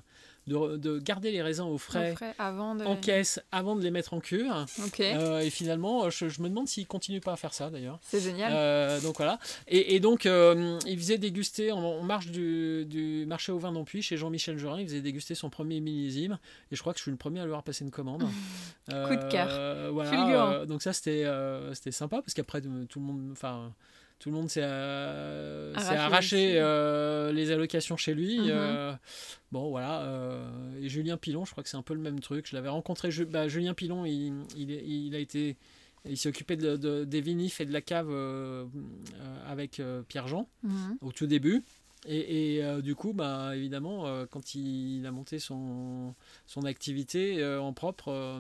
[0.51, 4.65] de, garder les raisins au frais, avant en caisse avant de les mettre en cure.
[4.99, 7.99] Euh, et finalement, je, me demande s'il continue pas à faire ça d'ailleurs.
[8.01, 8.51] C'est génial.
[8.53, 9.39] Euh, donc voilà.
[9.67, 14.57] Et, donc, euh, il faisait déguster en, marche du, marché au vin d'Ampuy chez Jean-Michel
[14.57, 14.79] Jurin.
[14.79, 16.37] Il faisait déguster son premier millésime.
[16.71, 18.23] Et je crois que je suis le premier à lui avoir passé une commande.
[18.89, 19.91] Coup de cœur.
[19.93, 20.65] Voilà.
[20.65, 21.25] donc ça, c'était
[21.73, 23.29] c'était sympa parce qu'après, tout le monde.
[23.31, 23.73] Enfin
[24.21, 28.38] tout le monde s'est euh, arraché, euh, les allocations chez lui.
[28.38, 28.49] Mhm.
[28.51, 28.93] Euh,
[29.51, 30.07] bon, voilà.
[30.79, 32.47] et Julien Pilon, je crois que c'est un peu le même truc.
[32.47, 33.10] Je l'avais rencontré.
[33.25, 35.57] Bah, Julien Pilon, il, il, a été.
[36.05, 38.12] Il s'est occupé de, des vinifs et de la cave
[39.47, 40.97] avec Pierre-Jean mhm.
[41.01, 41.63] au tout début.
[42.05, 46.13] Et, et du coup, bah, évidemment, quand il, a monté son,
[46.45, 48.39] son activité en propre,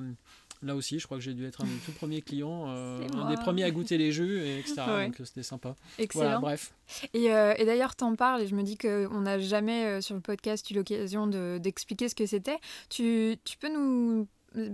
[0.63, 3.29] Là aussi, je crois que j'ai dû être un des tout premiers clients, euh, un
[3.29, 4.75] des premiers à goûter les jus, et etc.
[5.05, 5.75] Donc euh, c'était sympa.
[5.97, 6.39] Excellent.
[6.39, 6.73] bref.
[7.13, 10.21] Et, euh, et d'ailleurs, t'en parles et je me dis qu'on n'a jamais sur le
[10.21, 11.25] podcast eu l'occasion
[11.57, 12.59] d'expliquer ce que c'était.
[12.89, 14.27] Tu, tu, peux nous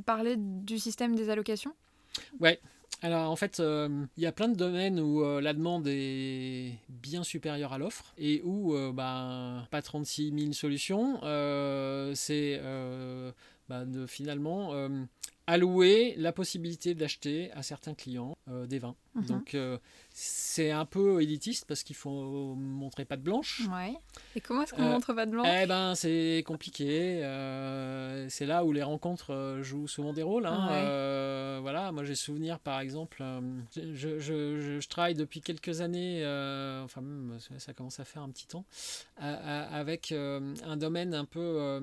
[0.05, 1.73] parler du système des allocations?
[2.41, 2.59] Ouais.
[3.01, 7.71] Alors en fait, il y a plein de domaines où la demande est bien supérieure
[7.71, 11.21] à l'offre et où bah, pas 36 000 solutions.
[12.13, 12.59] c'est
[13.69, 14.73] bah, de finalement
[15.47, 18.95] allouer la possibilité d'acheter à certains clients euh, des vins.
[19.17, 19.25] Mhm.
[19.25, 19.77] Donc euh,
[20.11, 23.63] c'est un peu élitiste parce qu'il faut montrer pas de blanche.
[23.71, 23.95] Ouais.
[24.35, 25.47] Et comment est-ce qu'on euh, montre pas de blanche?
[25.49, 27.19] Eh ben c'est compliqué.
[28.29, 30.45] c'est là où les rencontres jouent souvent des rôles.
[30.45, 31.59] Hein.
[31.61, 33.23] voilà, moi j'ai souvenir par exemple,
[33.75, 36.21] je, je, je, travaille depuis quelques années,
[36.83, 37.01] enfin
[37.57, 38.65] ça commence à faire un petit temps,
[39.17, 41.81] avec un domaine un peu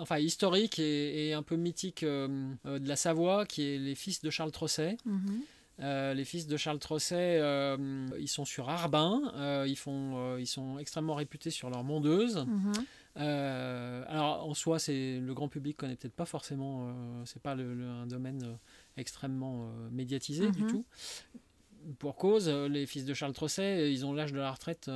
[0.00, 2.28] enfin, historique et, et, un peu mythique euh,
[2.64, 4.96] de la Savoie, qui est les fils de Charles Trosset.
[5.04, 5.42] Mhm.
[5.80, 10.78] Euh, les fils de Charles Trosset, euh, ils sont sur Arbin, ils, font, ils sont
[10.78, 12.46] extrêmement réputés sur leur mondeuse.
[12.46, 12.72] Mhm.
[14.08, 18.58] alors en soi, c'est le grand public connaît peut-être pas forcément, c'est pas un domaine
[18.96, 20.70] extrêmement médiatisé du mhm.
[20.70, 20.84] tout
[22.00, 24.90] pour cause, les fils de Charles Trosset, ils ont l'âge de la retraite.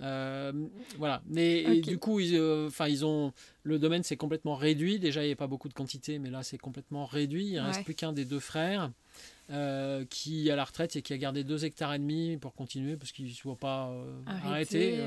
[0.00, 0.52] Euh,
[0.98, 1.22] voilà.
[1.26, 4.98] Mais du coup, ils, euh, ils ont le domaine s'est complètement réduit.
[4.98, 7.46] Déjà, il n'y avait pas beaucoup de quantité, mais là, c'est complètement réduit.
[7.48, 8.90] Il ne reste plus qu'un des deux frères
[9.50, 12.96] euh, qui à la retraite et qui a gardé deux hectares et demi pour continuer
[12.96, 13.92] parce qu'il ne se voit pas
[14.26, 15.00] arrêter.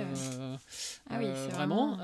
[1.10, 1.20] Ah
[1.52, 1.98] vraiment.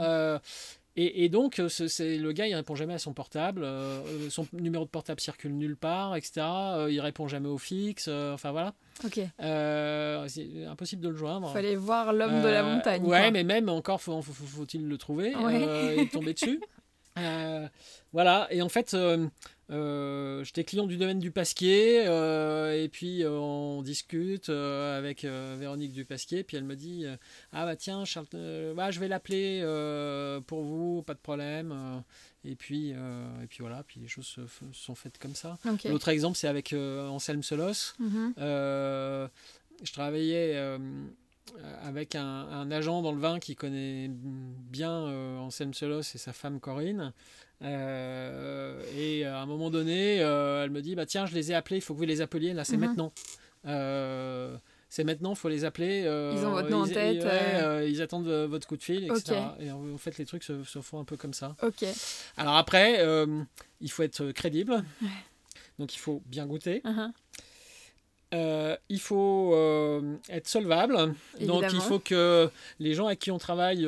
[0.95, 4.45] Et, donc, euh, c'est le gars, il répond jamais à son portable, euh, euh, son
[4.53, 6.45] numéro de portable circule nulle part, etc.
[6.89, 8.75] il répond jamais au fixe, enfin voilà.
[9.03, 9.19] Ok.
[9.39, 11.49] c'est impossible de le joindre.
[11.49, 13.03] Il Fallait voir l'homme de la montagne.
[13.05, 15.33] Ouais, mais même encore, faut, faut-il le trouver
[15.97, 16.61] et tomber dessus.
[18.13, 18.95] voilà, et en fait,
[19.73, 25.93] euh, j'étais client du domaine du Pasquier euh, et puis euh, on discute avec Véronique
[25.93, 27.05] du Pasquier puis elle me dit
[27.51, 28.27] ah bah tiens Charles,
[28.75, 29.61] bah, je vais l'appeler
[30.47, 32.03] pour vous pas de problème
[32.45, 34.41] et puis et puis voilà puis les choses se,
[34.73, 35.57] sont faites comme ça.
[35.85, 38.33] L'autre exemple c'est avec Anselme Solos mhm.
[38.37, 40.77] je travaillais
[41.83, 44.91] avec un, un, agent dans le vin qui connaît bien
[45.39, 47.11] Anselme Solos et sa femme Corinne.
[47.11, 51.55] euh, et à un moment donné, euh, elle me dit bah tiens, je les ai
[51.55, 52.53] appelés, il faut que vous les appeliez.
[52.53, 52.87] Là, c'est mhm.
[52.87, 53.13] maintenant.
[53.65, 54.57] Euh,
[54.89, 56.01] c'est maintenant, il faut les appeler.
[56.01, 57.25] ils ont votre nom en tête.
[57.87, 59.37] ils attendent votre coup de fil, etc.
[59.59, 61.55] Et en fait, les trucs se, font un peu comme ça.
[61.63, 61.85] Ok.
[62.37, 63.03] Alors après,
[63.81, 64.83] il faut être crédible.
[65.79, 66.81] Donc il faut bien goûter.
[66.85, 67.11] Uh-huh.
[68.33, 71.13] euh, il faut euh, être solvable.
[71.41, 72.49] Donc il faut que
[72.79, 73.87] les gens avec qui on travaille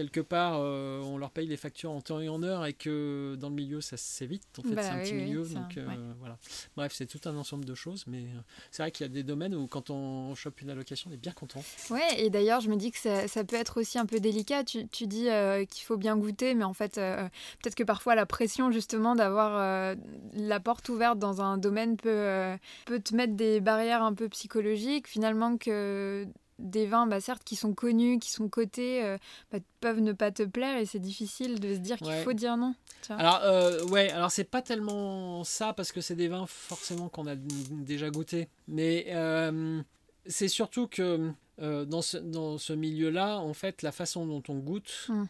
[0.00, 3.36] quelque part, euh, on leur paye les factures en temps et en heure et que
[3.38, 4.42] dans le milieu, ça s'évite.
[4.58, 5.44] En fait, bah c'est un petit milieu.
[5.44, 5.86] donc, euh,
[6.18, 6.38] voilà.
[6.76, 8.40] Bref, c'est tout un ensemble de choses, mais euh,
[8.70, 11.18] c'est vrai qu'il y a des domaines où quand on chope une allocation, on est
[11.18, 11.62] bien content.
[11.90, 14.64] Ouais, et d'ailleurs, je me dis que ça, ça, peut être aussi un peu délicat.
[14.64, 15.28] Tu, tu dis
[15.68, 19.94] qu'il faut bien goûter, mais en fait, peut-être que parfois la pression, justement, d'avoir
[20.32, 25.08] la porte ouverte dans un domaine peut, peut te mettre des barrières un peu psychologiques.
[25.08, 26.26] Finalement, que
[26.60, 29.18] des vins, bah, certes, qui sont connus, qui sont cotés, euh,
[29.50, 32.56] bah, peuvent ne pas te plaire et c'est difficile de se dire qu'il faut dire
[32.56, 32.74] non.
[33.08, 37.26] Alors, euh, ouais, alors c'est pas tellement ça parce que c'est des vins forcément qu'on
[37.26, 38.48] a déjà goûté.
[38.68, 39.80] Mais euh,
[40.26, 45.06] c'est surtout que dans ce, dans ce milieu-là, en fait, la façon dont on goûte.
[45.08, 45.26] Hum.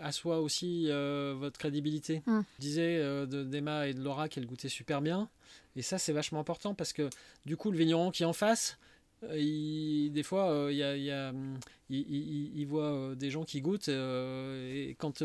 [0.00, 2.22] assoit aussi votre crédibilité.
[2.26, 2.44] Hum.
[2.58, 5.28] Je disais d'Emma et de Laura qu'elles goûtaient super bien.
[5.76, 7.08] Et ça, c'est vachement important parce que
[7.46, 8.78] du coup, le vigneron qui est en face,
[9.24, 11.58] euh, des fois, euh, il, y a, hum,
[11.90, 15.22] il, voit euh, des gens qui goûtent et quand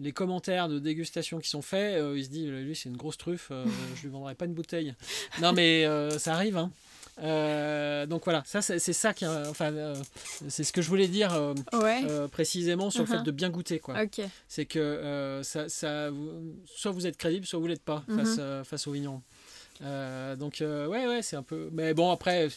[0.00, 3.52] les commentaires de dégustation qui sont faits, il se dit lui c'est une grosse truffe,
[3.96, 4.94] je lui vendrai pas une bouteille.
[5.42, 5.86] Non mais
[6.18, 6.56] ça arrive.
[6.56, 6.70] Hein.
[8.06, 9.94] donc voilà, ça c'est ça qui, enfin,
[10.48, 11.54] c'est ce que je voulais dire
[12.32, 13.24] précisément sur le fait uh-huh.
[13.24, 13.96] de bien goûter quoi.
[14.48, 16.10] C'est que ça, ça,
[16.64, 18.16] soit vous êtes crédible, soit vous l'êtes pas mm-hmm.
[18.16, 19.20] face, face au vigneron.
[19.80, 22.48] donc ouais ouais c'est un peu, mais bon après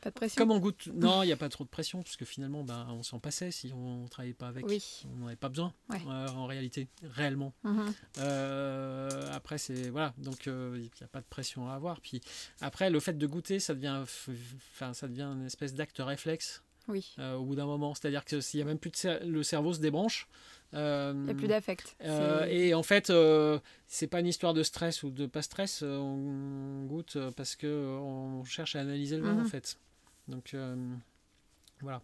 [0.00, 0.40] pas de pression.
[0.40, 2.86] Comme on goûte, non, il n'y a pas trop de pression, parce que finalement, ben,
[2.90, 4.64] on s'en passait si on ne travaillait pas avec.
[4.64, 7.52] On n'en avait pas besoin, euh, en réalité, réellement.
[7.64, 7.92] Mhm.
[8.18, 9.90] Euh, après, c'est.
[9.90, 12.00] Voilà, donc il euh, n'y a pas de pression à avoir.
[12.00, 12.20] Puis
[12.60, 16.62] après, le fait de goûter, ça devient, enfin, ça devient une espèce d'acte réflexe.
[16.90, 17.14] Oui.
[17.18, 19.78] au bout d'un moment, c'est-à-dire que s'il y a même plus de le cerveau se
[19.78, 20.26] débranche.
[20.72, 21.94] Il n'y a plus d'affect.
[22.48, 23.12] et en fait,
[23.86, 25.82] c'est pas une histoire de stress ou de pas stress.
[25.82, 29.48] on goûte parce que on cherche à analyser le vin, en mhm.
[29.48, 29.78] fait.
[30.28, 30.76] Donc euh,
[31.80, 32.02] voilà.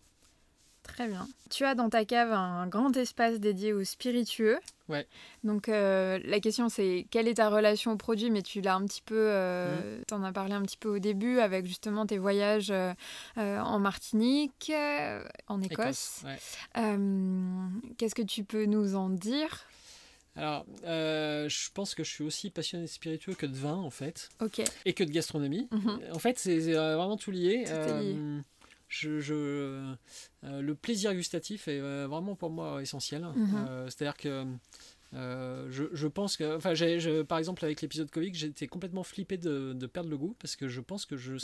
[0.83, 1.27] Très bien.
[1.49, 4.59] Tu as dans ta cave un grand espace dédié aux spiritueux.
[4.91, 5.07] Ouais.
[5.43, 8.31] Donc euh, la question c'est quelle est ta relation au produit?
[8.31, 10.15] Mais tu l'as un petit peu, euh, mmh.
[10.15, 12.73] en as parlé un petit peu au début avec justement tes voyages
[13.37, 14.73] en Martinique,
[15.49, 16.25] en Écosse.
[16.75, 19.67] Qu'est-ce que tu peux nous en dire?
[20.37, 24.29] Alors, je pense que je suis aussi passionné de spiritueux que de vin, en fait.
[24.41, 24.63] Ok.
[24.85, 25.69] Et que de gastronomie.
[25.71, 26.01] Mhm.
[26.13, 27.65] En fait, c'est vraiment tout lié.
[28.89, 29.95] je, je
[30.43, 33.23] le plaisir gustatif est vraiment pour moi essentiel.
[33.35, 33.87] Mhm.
[33.89, 34.45] C'est-à-dire que
[35.15, 36.75] euh, je, pense que, enfin,
[37.25, 40.81] par exemple, avec l'épisode Covid, j'étais complètement flippé de, perdre le goût parce que je
[40.81, 41.37] pense que je,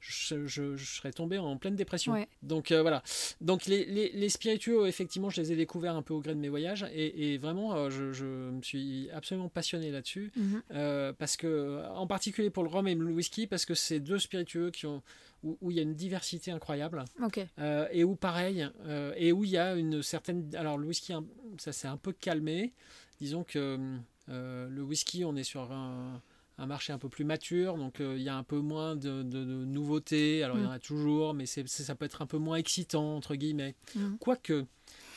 [0.00, 2.14] je, serais tombé en pleine dépression.
[2.42, 3.02] Donc euh, voilà.
[3.40, 6.48] Donc les, les, spiritueux, effectivement, je les ai découverts un peu au gré de mes
[6.48, 11.14] voyages et, vraiment, euh, je, me suis absolument passionné là-dessus mhm.
[11.18, 14.70] parce que, en particulier pour le rhum et le whisky, parce que c'est deux spiritueux
[14.70, 15.02] qui ont
[15.42, 17.04] où, il y a une diversité incroyable
[17.92, 18.66] et où pareil
[19.16, 21.12] et où il y a une certaine alors le whisky
[21.58, 22.72] ça s'est un peu calmé
[23.24, 23.78] disons que
[24.28, 26.20] euh, le whisky, on est sur un,
[26.58, 29.22] marché un peu plus mature, donc euh, il y a un peu moins de,
[29.64, 30.42] nouveautés.
[30.42, 30.80] Alors il y en a mm.
[30.80, 33.74] toujours, mais ça peut être un peu moins excitant, entre guillemets.
[33.94, 34.16] Mm.
[34.20, 34.66] Quoique,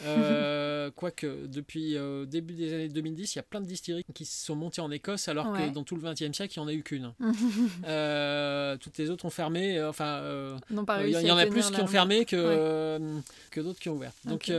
[0.06, 4.26] euh, quoique, depuis euh, début des années 2010, il y a plein de distilleries qui
[4.26, 6.68] se sont montées en Écosse, alors que dans tout le XXe siècle, il n'y en
[6.68, 7.14] a eu qu'une.
[7.86, 9.78] euh, toutes les autres ont fermé.
[9.78, 10.22] Euh, enfin,
[10.70, 13.00] il y, en a plus qui ont fermé que,
[13.52, 14.14] que d'autres qui ont ouvert.
[14.26, 14.52] Donc,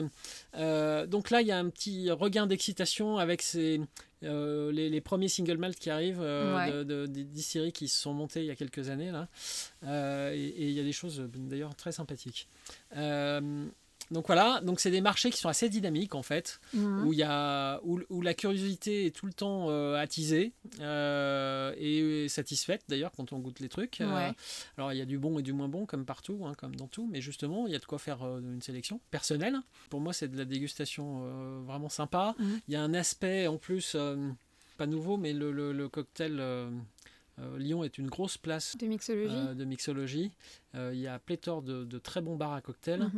[1.09, 3.81] donc là, il y a un petit regain d'excitation avec ces,
[4.23, 8.51] les, premiers single malt qui arrivent de, des distilleries qui se sont montées il y
[8.51, 9.29] a quelques années là
[10.33, 12.49] et, il y a des choses d'ailleurs très sympathiques
[14.11, 17.07] donc voilà, donc c'est des marchés qui sont assez dynamiques en fait, mhm.
[17.07, 22.83] où, y a, où, la curiosité est tout le temps euh, attisée euh, et satisfaite
[22.89, 24.01] d'ailleurs quand on goûte les trucs.
[24.01, 24.33] Euh,
[24.77, 26.87] alors il y a du bon et du moins bon comme partout, hein, comme dans
[26.87, 29.57] tout, mais justement il y a de quoi faire une sélection personnelle.
[29.91, 32.35] Pour moi c'est de la dégustation vraiment sympa.
[32.39, 32.61] Mhm.
[32.69, 33.97] Il y a un aspect en plus,
[34.79, 36.43] pas nouveau, mais le, le cocktail...
[37.57, 39.55] Lyon est une grosse place de mixologie.
[39.55, 40.33] de mixologie.
[40.75, 43.09] il y a pléthore de, de, très bons bars à cocktails.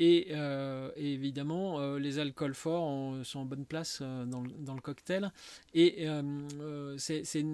[0.00, 5.30] Euh, et, évidemment, euh, les alcools forts sont en bonne place euh, dans, le, cocktail.
[5.74, 6.06] Et
[6.96, 7.44] c'est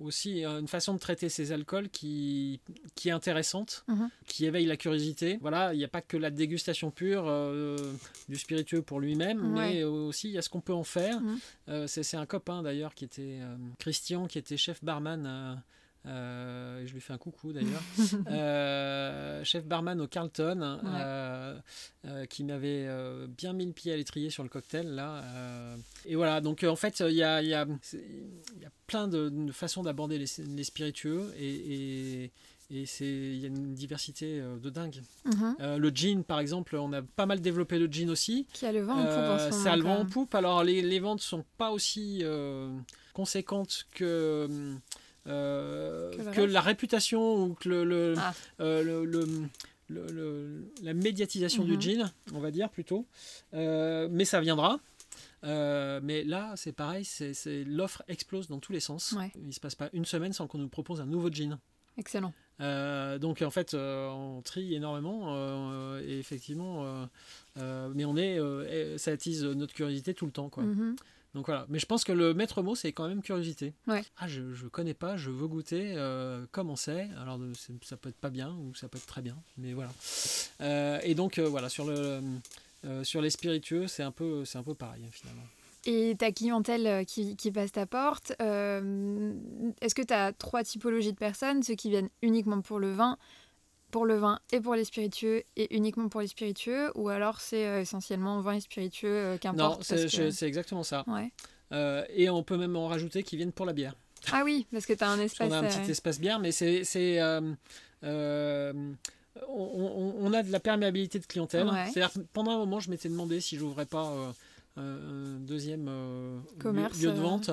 [0.00, 2.60] aussi une façon de traiter ces alcools qui,
[2.94, 4.10] qui est intéressante, mhm.
[4.26, 5.38] qui éveille la curiosité.
[5.40, 7.24] Voilà, il n'y a pas que la dégustation pure
[8.28, 11.20] du spiritueux pour lui-même, mais aussi il y a ce qu'on peut en faire.
[11.20, 11.86] Mhm.
[11.86, 13.40] c'est un copain d'ailleurs qui était
[13.78, 15.62] Christian, qui était chef barman
[16.06, 17.82] euh, je lui fais un coucou d'ailleurs.
[18.28, 22.88] Euh, chef barman au Carlton, euh, qui m'avait
[23.28, 25.22] bien mis le pied à l'étrier sur le cocktail là.
[26.06, 29.82] et voilà, donc en fait, il y a, y, a, y a, plein de, façons
[29.82, 32.30] d'aborder les, spiritueux et,
[32.70, 35.02] et c'est il y a une diversité de dingue.
[35.26, 35.56] Mhm.
[35.60, 38.46] Euh, le jean, par exemple, on a pas mal développé le jean aussi.
[38.52, 39.64] Qui a le vent en poupe en Euh, ce moment.
[39.64, 40.34] ça a le vent en poupe.
[40.34, 42.70] Alors les, les ventes sont pas aussi euh,
[43.12, 44.04] conséquentes que
[44.50, 44.74] euh,
[45.24, 48.34] Que le que la réputation ou que le, le- Ah.
[48.60, 49.48] euh, le- le-
[49.88, 51.76] le- le- la médiatisation Mhm.
[51.76, 53.06] du jean, on va dire plutôt.
[53.54, 54.80] Euh, mais ça viendra.
[55.44, 59.12] Euh, mais là, c'est pareil, c'est l'offre explose dans tous les sens.
[59.12, 59.30] Ouais.
[59.44, 61.58] Il se passe pas une semaine sans qu'on nous propose un nouveau jean.
[61.98, 62.32] Excellent.
[62.60, 67.04] Euh, donc en fait, euh, on trie énormément euh, et effectivement, euh,
[67.58, 70.62] euh, mais on est, euh, ça attise notre curiosité tout le temps, quoi.
[70.62, 70.96] Mhm.
[71.34, 71.64] Donc voilà.
[71.68, 73.72] Mais je pense que le maître mot, c'est quand même curiosité.
[73.86, 74.02] Ouais.
[74.18, 75.94] Ah, je, je connais pas, je veux goûter.
[75.96, 77.38] euh, comment c'est Alors
[77.82, 79.90] ça peut être pas bien ou ça peut être très bien, mais voilà.
[80.60, 82.20] Euh, et donc euh, voilà sur le
[82.84, 85.42] euh, sur les spiritueux, c'est un peu c'est un peu pareil hein, finalement.
[85.84, 89.32] Et ta clientèle euh, qui, qui passe ta porte, euh,
[89.80, 93.18] est-ce que tu as trois typologies de personnes Ceux qui viennent uniquement pour le vin,
[93.92, 97.64] pour le vin et pour les spiritueux, et uniquement pour les spiritueux Ou alors c'est
[97.66, 101.04] euh, essentiellement vin et spiritueux, euh, Non, qu'importe c'est parce que- je- c'est exactement ça.
[101.06, 101.30] Ouais.
[101.72, 103.94] Euh, et on peut même en rajouter qui viennent pour la bière.
[104.32, 105.48] Ah oui, parce que tu as un espace.
[105.48, 106.82] qu'on a un petit espace bière, mais c'est.
[107.22, 107.54] on,
[109.48, 111.66] on- on a de la perméabilité de clientèle.
[111.66, 111.86] Ouais.
[111.92, 114.32] C'est-à-dire que pendant un moment, je m'étais demandé si j'ouvrais pas euh,
[114.78, 117.50] euh, un deuxième euh, lieu- Commerce, lieu, de vente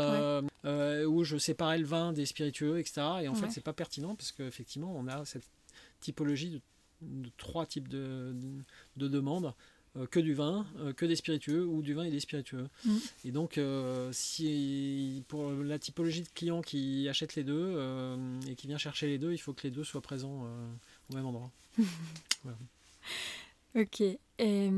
[1.08, 3.02] où je séparais le vin des spiritueux, etc.
[3.22, 3.40] Et en Ouais.
[3.40, 5.44] fait, c'est pas pertinent parce qu'effectivement, on a cette
[6.00, 6.62] typologie de,
[7.02, 8.64] de trois types de, de,
[8.98, 9.54] de demandes.
[9.98, 12.68] euh, que du vin, euh, que des spiritueux ou du vin et des spiritueux.
[12.86, 12.98] Mm.
[13.26, 17.76] Et donc, euh, si pour la typologie de clients qui achètent les deux
[18.48, 20.48] et qui vient chercher les deux, il faut que les deux soient présents
[21.10, 21.52] au même endroit.
[23.76, 24.02] Ok.
[24.02, 24.70] Et,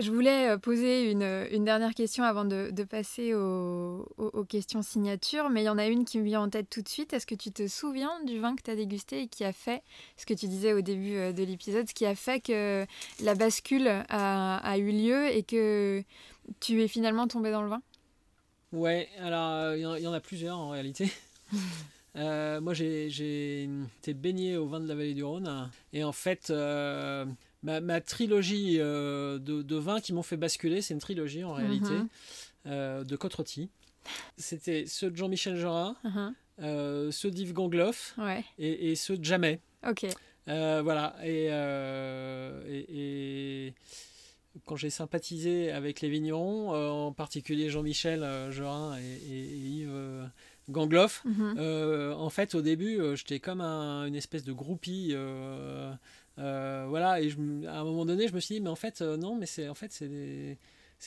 [0.00, 4.44] je voulais euh, poser une, une dernière question avant de, de passer aux, aux- aux
[4.44, 6.88] questions signatures, mais il y en a une qui me vient en tête tout de
[6.88, 7.12] suite.
[7.12, 9.82] Est-ce que tu te souviens du vin que tu as dégusté et qui a fait,
[10.16, 12.86] ce que tu disais au début euh, de l'épisode, ce qui a fait que
[13.22, 16.02] la bascule a, a eu lieu et que
[16.60, 17.82] tu es finalement tombé dans le vin?
[18.72, 21.10] Ouais, alors euh, il y en- il y, en a plusieurs en réalité.
[22.16, 25.70] Euh, moi, j'ai- j'ai été baigné au vin de la vallée du Rhône.
[25.92, 27.26] Et en fait, euh,
[27.62, 31.52] ma, ma trilogie euh, de, de vins qui m'ont fait basculer, c'est une trilogie en
[31.52, 32.08] réalité, Mhm.
[32.66, 33.68] euh, de côte rôtie.
[34.36, 36.34] C'était ceux de Jean-Michel Jorin, Mhm.
[36.62, 39.60] euh, ceux d'Yves Gangloff Ouais, et, et ceux de Jamais.
[39.88, 40.06] ok.
[40.48, 41.16] Euh, voilà.
[41.24, 41.46] Et,
[42.68, 43.74] et- et
[44.64, 49.56] quand j'ai sympathisé avec les vignerons, euh, en particulier Jean-Michel euh, Jorin et, et- et
[49.56, 50.24] Yves euh,
[50.70, 51.58] Gangloff, Mhm.
[52.16, 55.14] en fait, au début, j'étais comme un- une espèce de groupie.
[56.38, 57.20] Euh, voilà.
[57.20, 59.34] Et je à un moment donné, je me suis dit, mais en fait, euh, non,
[59.36, 60.58] mais c'est en fait, c'est des,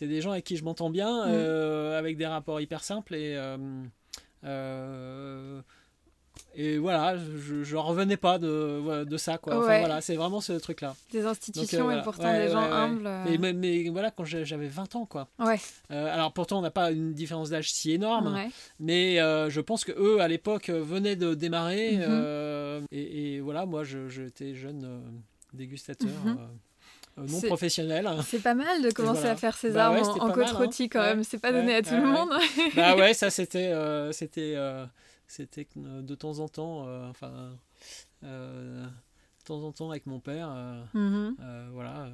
[0.02, 1.34] des gens avec qui je m'entends bien, Mhm.
[1.34, 3.36] euh, avec des rapports hyper simples et.
[4.44, 5.62] euh,
[6.56, 9.58] et voilà, je, je revenais pas de, de ça quoi.
[9.60, 9.80] Enfin, Ouais.
[9.80, 10.96] voilà, c'est vraiment ce truc là.
[11.12, 12.02] Des institutions voilà.
[12.02, 13.08] et pourtant Ouais, des gens ouais, humbles.
[13.08, 15.28] euh, Mais, voilà, quand j'avais 20 ans quoi.
[15.40, 15.60] Ouais,
[15.92, 18.38] Euh, alors pourtant on n'a pas une différence d'âge si énorme,
[18.80, 22.86] mais euh, je pense que eux à l'époque venaient de démarrer Mhm.
[22.92, 25.02] et, et voilà, moi je- j'étais jeune
[25.54, 26.10] dégustateur.
[26.26, 26.38] Mhm.
[27.28, 28.08] non professionnel.
[28.26, 29.34] C'est pas mal de commencer voilà.
[29.34, 30.70] à faire ses Bah armes ouais, en, côte mal, hein.
[30.90, 31.16] quand Ouais.
[31.16, 31.24] même.
[31.26, 32.30] C'est pas donné à tout le monde.
[32.78, 34.86] bah ouais, ça c'était euh, c'était euh,
[35.32, 37.58] c'était de temps en temps, euh, enfin
[38.24, 40.50] euh, de temps en temps avec mon père.
[40.52, 41.36] euh, Mhm.
[41.40, 42.10] euh, voilà.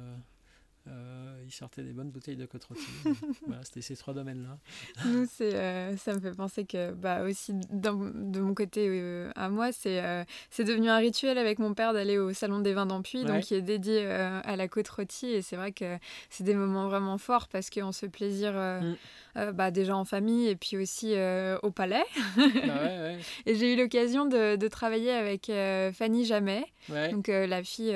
[0.88, 2.82] Euh, il sortait des bonnes bouteilles de côte rôtie.
[3.46, 4.58] Voilà, c'était ces trois domaines-là.
[5.06, 9.48] Nous, c'est, euh, ça me fait penser que, bah, aussi, de mon côté euh, à
[9.48, 12.86] moi, c'est, euh, c'est devenu un rituel avec mon père d'aller au Salon des vins
[12.86, 13.24] d'Ampuy, Ouais.
[13.24, 15.26] donc qui est dédié à la côte rôtie.
[15.26, 15.98] Et c'est vrai que
[16.30, 19.52] c'est des moments vraiment forts parce qu'on se plaisir Mm.
[19.52, 21.14] bah, déjà en famille et puis aussi
[21.62, 22.04] au palais.
[22.36, 25.50] bah ouais, ouais, Et j'ai eu l'occasion de, de travailler avec
[25.94, 27.10] Fanny Jamet, ouais.
[27.10, 27.94] donc la fille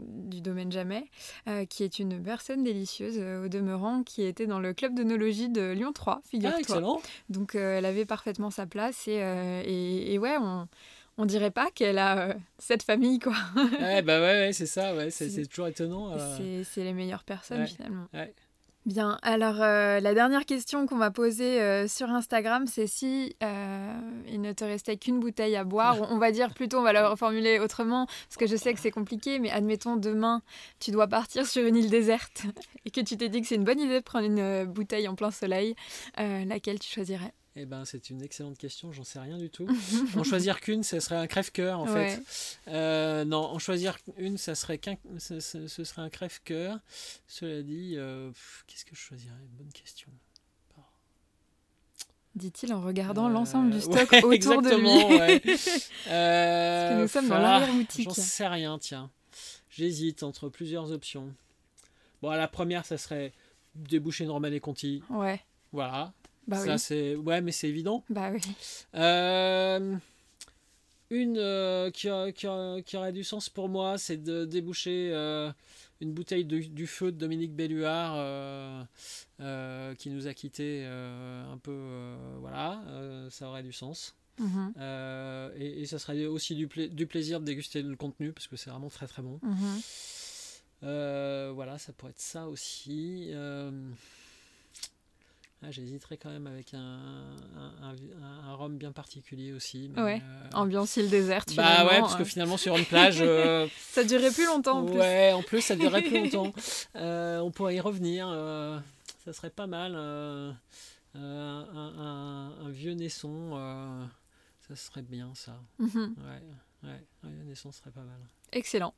[0.00, 1.04] du domaine Jamais,
[1.68, 5.72] qui est une personne délicieuse euh, au demeurant, qui était dans le club d'onologie de
[5.72, 6.58] Lyon 3, Ah, figure-toi.
[6.60, 7.00] excellent.
[7.28, 10.66] Donc euh, elle avait parfaitement sa place et, euh, et, et ouais, on,
[11.18, 13.34] on dirait pas qu'elle a euh, cette famille quoi.
[13.56, 14.94] ouais, bah ouais, ouais, c'est ça.
[14.94, 16.12] Ouais, c'est, toujours étonnant.
[16.12, 18.06] euh, C'est- C'est les meilleures personnes ouais, finalement.
[18.14, 18.34] ouais.
[18.86, 23.98] Bien, alors euh, la dernière question qu'on m'a posée euh, sur Instagram, c'est si euh,
[24.28, 25.96] il ne te restait qu'une bouteille à boire.
[26.10, 28.90] on, va dire plutôt, on va la reformuler autrement, parce que je sais que c'est
[28.90, 30.42] compliqué, mais admettons demain,
[30.80, 32.42] tu dois partir sur une île déserte
[32.84, 35.14] et que tu t'es dit que c'est une bonne idée de prendre une bouteille en
[35.14, 35.74] plein soleil,
[36.18, 37.32] laquelle tu choisirais?
[37.56, 38.92] Eh ben, c'est une excellente question.
[38.92, 39.68] J'en sais rien du tout.
[40.16, 42.10] en choisir qu'une, ce serait un crève-cœur en Ouais.
[42.16, 42.58] fait.
[42.68, 46.78] Euh, non, en choisir une, ça serait qu'un, ce, serait un crève-cœur.
[47.28, 48.30] Cela dit, euh,
[48.66, 49.34] qu'est-ce que je choisirais?
[49.58, 50.08] Bonne question.
[52.34, 55.16] dit-il en regardant Euh, l'ensemble du stock ouais, autour de lui.
[55.18, 55.38] ouais.
[55.44, 58.06] Parce que nous sommes dans l'arrière-boutique.
[58.08, 59.08] J'en sais rien, tiens.
[59.70, 61.32] J'hésite entre plusieurs options.
[62.22, 63.32] Bon, la première, ça serait
[63.76, 65.00] déboucher une Romane Conti.
[65.10, 65.40] Ouais,
[65.72, 66.12] Voilà.
[66.46, 66.78] Bah ça, oui.
[66.78, 67.14] c'est.
[67.16, 68.04] Ouais, mais c'est évident.
[68.10, 68.40] Bah oui.
[68.94, 69.96] Euh,
[71.10, 75.10] Une euh, qui, a- qui a- qui aurait du sens pour moi, c'est de déboucher
[75.12, 75.52] euh,
[76.00, 78.86] une bouteille de- du feu de Dominique Belluard
[79.98, 82.16] qui nous a quittés un peu.
[82.40, 82.82] voilà,
[83.30, 84.14] ça aurait du sens.
[84.40, 88.32] Mhm, Euh, et, et ça serait aussi du, pla- du plaisir de déguster le contenu
[88.32, 89.38] parce que c'est vraiment très très bon.
[89.42, 89.80] mhm.
[90.82, 93.28] Euh, voilà, ça pourrait être ça aussi.
[93.30, 93.70] Euh,
[95.66, 99.90] ah, J'hésiterais quand même avec un, un, un- un rhum bien particulier aussi.
[99.94, 100.22] mais, Ouais.
[100.22, 101.54] euh, Ambiance île déserte.
[101.56, 104.80] bah finalement, ouais, parce que euh, finalement sur une plage, euh, Ça durait plus longtemps
[104.80, 104.98] en plus.
[104.98, 106.52] ouais, en plus ça durerait plus longtemps.
[106.96, 108.28] Euh, on pourrait y revenir,
[109.24, 109.94] ça serait pas mal.
[111.14, 114.10] un, vieux naisson,
[114.68, 115.60] ça serait bien ça.
[115.78, 116.14] Mhm.
[116.18, 118.20] Ouais, ouais, un vieux naisson serait pas mal.
[118.52, 118.94] Excellent.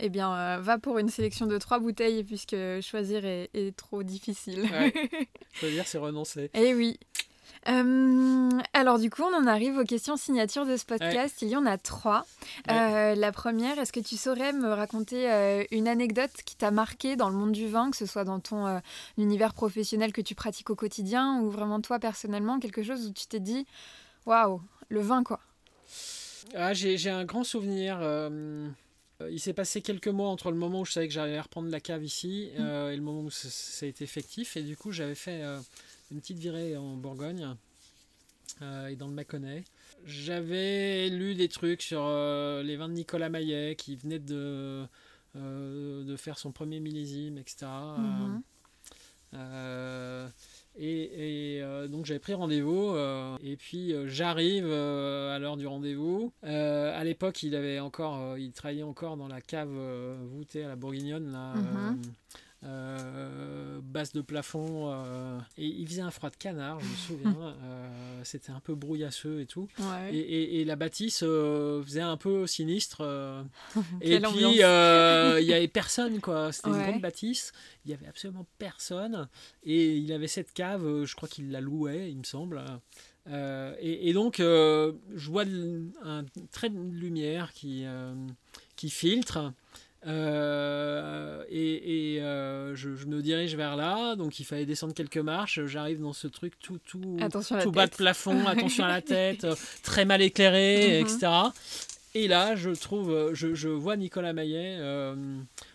[0.00, 4.02] Eh bien, euh, va pour une sélection de trois bouteilles puisque choisir est, est trop
[4.02, 4.62] difficile.
[4.62, 4.92] Ouais.
[5.70, 6.50] Dire, c'est renoncer.
[6.54, 6.98] Eh oui.
[7.68, 11.42] Euh, alors du coup, on en arrive aux questions signatures de ce podcast.
[11.42, 12.26] Il y en a trois.
[12.68, 12.74] Ouais.
[12.74, 17.14] Euh, la première, est-ce que tu saurais me raconter euh, une anecdote qui t'a marqué
[17.16, 18.80] dans le monde du vin, que ce soit dans ton
[19.18, 23.26] univers professionnel que tu pratiques au quotidien ou vraiment toi personnellement, quelque chose où tu
[23.26, 23.66] t'es dit,
[24.26, 25.40] waouh, le vin quoi?
[26.54, 27.98] Ah, j'ai j'ai un grand souvenir.
[29.22, 31.70] Euh, il s'est passé quelques mois entre le moment où je savais que j'allais reprendre
[31.70, 34.56] la cave ici euh, et le moment où ça, a été effectif.
[34.56, 35.60] Et du coup, j'avais fait euh,
[36.10, 37.56] une petite virée en Bourgogne
[38.62, 39.64] euh, et dans le Mâconnais.
[40.06, 44.84] J'avais lu des trucs sur les vins de Nicolas Maillet qui venait de,
[45.36, 47.66] de faire son premier millésime, etc.
[50.78, 55.66] Et, et, euh, donc j'avais pris rendez-vous euh, et puis euh, j'arrive à l'heure du
[55.66, 56.32] rendez-vous.
[56.42, 59.70] À l'époque, il avait encore, il travaillait encore dans la cave
[60.34, 62.00] voûtée à la Bourguignonne, là, Mhm.
[62.64, 67.36] Euh, basse de plafond, euh, et il faisait un froid de canard, je me souviens.
[67.64, 69.68] euh, C'était un peu brouillasseux et tout.
[69.78, 70.14] Ouais.
[70.14, 73.02] Et, et- et la bâtisse euh, faisait un peu sinistre.
[74.00, 76.52] et puis, il y avait personne, quoi.
[76.52, 76.78] C'était Ouais.
[76.78, 77.52] une grande bâtisse.
[77.84, 79.28] Il y avait absolument personne.
[79.64, 82.62] Et il avait cette cave, je crois qu'il la louait, il me semble.
[83.28, 85.44] Euh, et, et donc, euh, je vois
[86.04, 88.14] un trait de lumière qui, euh,
[88.76, 89.52] qui filtre.
[90.06, 95.18] Euh, et et, euh, je, je me dirige vers là, donc il fallait descendre quelques
[95.18, 95.60] marches.
[95.66, 99.44] J'arrive dans ce truc tout, tout, Attention tout bas de plafond, attention à la tête,
[99.44, 101.06] euh, très mal éclairé, Mhm.
[101.06, 101.32] etc.
[102.14, 105.14] Et là, je trouve, je, je vois Nicolas Maillet euh,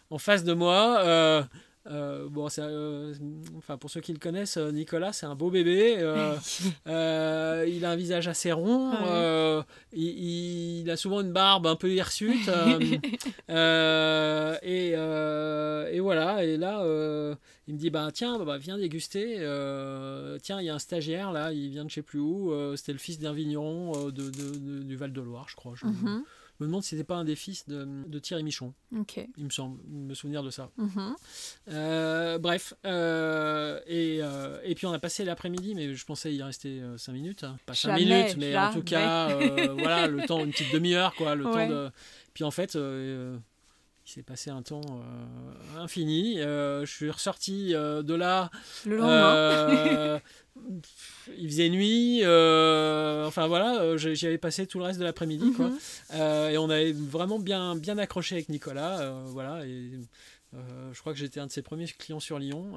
[0.10, 1.48] en face de moi.
[1.90, 3.14] Euh, bon, euh,
[3.58, 5.96] enfin, pour ceux qui le connaissent, euh, Nicolas, c'est un beau bébé.
[6.00, 8.92] euh, il a un visage assez rond.
[8.92, 9.62] Ouais.
[9.94, 12.50] il, il a souvent une barbe un peu hirsute.
[14.64, 16.44] et, et voilà.
[16.44, 16.84] Et là,
[17.68, 19.36] il me dit bah tiens, bah, viens déguster.
[20.42, 22.52] tiens, il y a un stagiaire là, il vient de je sais plus où.
[22.76, 24.30] C'était le fils d'un vigneron de, de-
[24.60, 25.74] de- du Val de Loire, je crois.
[25.76, 26.24] Je Mhm.
[26.60, 28.74] Me demande si c'était pas un des fils de, de Thierry Michon.
[29.38, 30.70] Il me semble me souvenir de ça.
[30.78, 31.16] Mhm.
[31.70, 36.42] Euh, bref, euh, et, euh, et puis on a passé l'après-midi, mais je pensais y
[36.42, 37.44] rester 5 minutes.
[37.44, 37.58] hein.
[37.66, 39.36] Pas 5 Jamais, minutes, mais en tout cas,
[39.74, 41.36] voilà, le temps, une petite demi-heure, quoi.
[41.36, 41.68] Le Ouais.
[41.68, 41.90] temps de...
[42.34, 42.78] Puis en fait,
[44.08, 46.40] il s'est passé un temps euh, infini.
[46.40, 48.50] Euh, je suis ressorti euh, de là.
[48.86, 50.22] Le lendemain.
[51.38, 55.52] il faisait nuit, enfin voilà, j'y avais passé tout le reste de l'après-midi.
[55.60, 55.78] Mhm.
[56.16, 59.12] Euh, et on avait vraiment bien, bien accroché avec Nicolas.
[59.26, 59.92] voilà, et
[60.54, 62.74] je crois que j'étais un de ses premiers clients sur Lyon.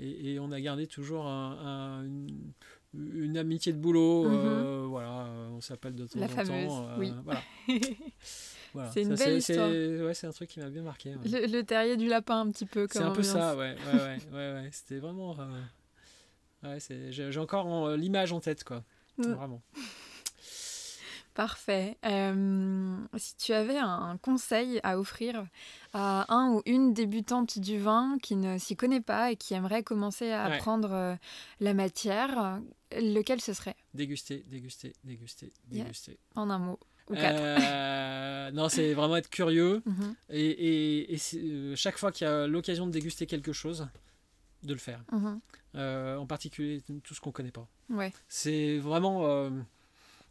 [0.00, 2.52] et, et on a gardé toujours un- un- une,
[2.94, 4.26] une amitié de boulot.
[4.26, 6.20] euh, voilà, on s'appelle de temps Mhm.
[6.20, 6.88] La en fameuse, temps.
[6.98, 7.12] oui.
[7.24, 7.42] Voilà.
[8.74, 9.68] Voilà, C'est une belle histoire.
[9.70, 11.10] c'est- Ouais, c'est un truc qui m'a bien marqué.
[11.16, 11.28] ouais.
[11.28, 13.74] le, le terrier du lapin un petit peu C'est un peu ça, ouais.
[13.92, 14.68] ouais, ouais, ouais.
[14.72, 15.36] C'était vraiment.
[15.38, 18.82] euh, ouais, c'est- j'ai encore en- l'image en tête, quoi.
[19.18, 19.32] Mm.
[19.32, 19.62] Vraiment.
[21.34, 21.96] Parfait.
[22.04, 25.46] Euh, si tu avais un conseil à offrir
[25.94, 29.82] à un ou une débutante du vin qui ne s'y connaît pas et qui aimerait
[29.84, 31.14] commencer à apprendre euh,
[31.60, 32.60] la matière,
[32.92, 33.76] lequel ce serait?
[33.94, 35.84] Déguster, déguster, déguster, Yeah.
[35.84, 36.18] déguster.
[36.34, 39.82] En un mot ou quatre Euh, non, c'est vraiment être curieux.
[39.86, 43.52] Mhm, Et, et- et c'est, euh, chaque fois qu'il y a l'occasion de déguster quelque
[43.52, 43.88] chose,
[44.62, 45.02] de le faire.
[45.12, 45.40] mhm.
[45.76, 47.68] Euh, en particulier tout ce qu'on connaît pas.
[47.90, 48.12] Ouais.
[48.28, 49.50] C'est vraiment, euh,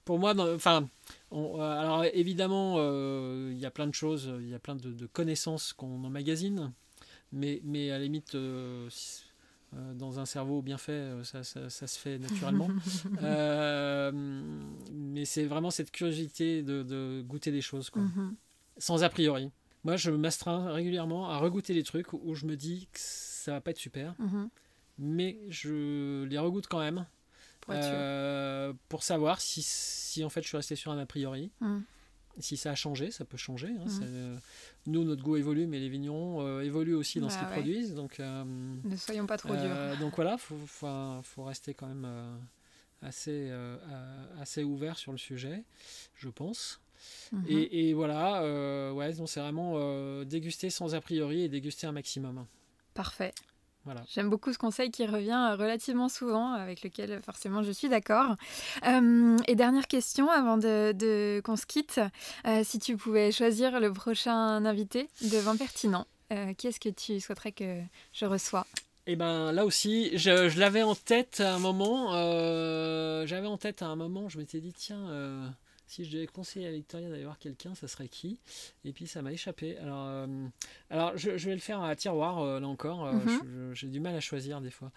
[0.04, 0.90] pour moi, enfin,
[1.32, 2.76] on- alors évidemment,
[3.50, 6.74] il y a plein de choses, il y a plein de, de connaissances qu'on emmagasine,
[7.32, 8.36] mais, mais à la limite,
[8.90, 9.24] si-
[9.76, 12.68] euh, dans un cerveau bien fait, euh, ça, ça- ça se fait naturellement.
[13.22, 14.12] Euh,
[14.92, 18.02] mais c'est vraiment cette curiosité de, de goûter des choses, quoi.
[18.02, 18.36] Mhm.
[18.78, 19.52] sans a priori.
[19.84, 23.62] Moi, je m'astreins régulièrement à regoûter des trucs où je me dis que ça va
[23.62, 24.50] pas être super, Mhm.
[24.98, 27.06] mais je les regoute quand même
[27.62, 31.52] Pour euh, savoir si, si en fait je suis resté sur un a priori.
[31.62, 31.84] Mhm.
[32.40, 33.68] Si ça a changé, ça peut changer.
[33.68, 34.38] hein, c'est- euh,
[34.88, 37.54] nous, notre goût évolue, mais les vignerons euh, évoluent aussi dans ce Bah qu'ils ouais.
[37.56, 37.94] produisent.
[37.96, 38.44] Donc, euh,
[38.84, 39.98] Ne soyons pas trop durs.
[40.00, 40.88] donc voilà, faut, faut,
[41.24, 42.08] faut rester quand même
[43.02, 43.52] assez,
[44.40, 45.64] assez ouvert sur le sujet,
[46.16, 46.80] je pense.
[47.32, 47.46] Mhm.
[47.48, 52.46] Et, et voilà, ouais, donc c'est vraiment déguster sans a priori et déguster un maximum.
[52.94, 53.34] Parfait.
[53.86, 54.02] Voilà.
[54.14, 57.90] J'aime beaucoup ce conseil qui revient euh, relativement souvent, avec lequel euh, forcément je suis
[57.90, 58.36] d'accord.
[58.86, 62.00] Euh, et dernière question avant de, de- qu'on se quitte,
[62.46, 66.90] Euh, si tu pouvais choisir le prochain invité de Vin Pertinent, euh, qui est-ce que
[66.90, 67.82] tu souhaiterais que
[68.14, 68.66] je reçois?
[69.08, 72.12] Et ben là aussi, je, je l'avais en tête à un moment.
[73.26, 75.02] J'avais en tête à un moment, je m'étais dit tiens,
[75.90, 78.40] si je devais conseiller à Victoria d'aller voir quelqu'un, ça serait qui?
[78.86, 79.76] Et puis ça m'a échappé.
[79.80, 80.28] Alors, euh,
[80.92, 83.06] alors je, je vais le faire à tiroir euh, là encore.
[83.08, 83.74] euh, Mhm.
[83.74, 84.92] J'ai du mal à choisir des fois.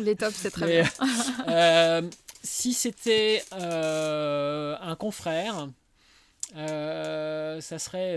[0.00, 2.10] Les tops, c'est très Mais, bien.
[2.42, 5.68] si c'était un confrère,
[6.54, 8.16] ça serait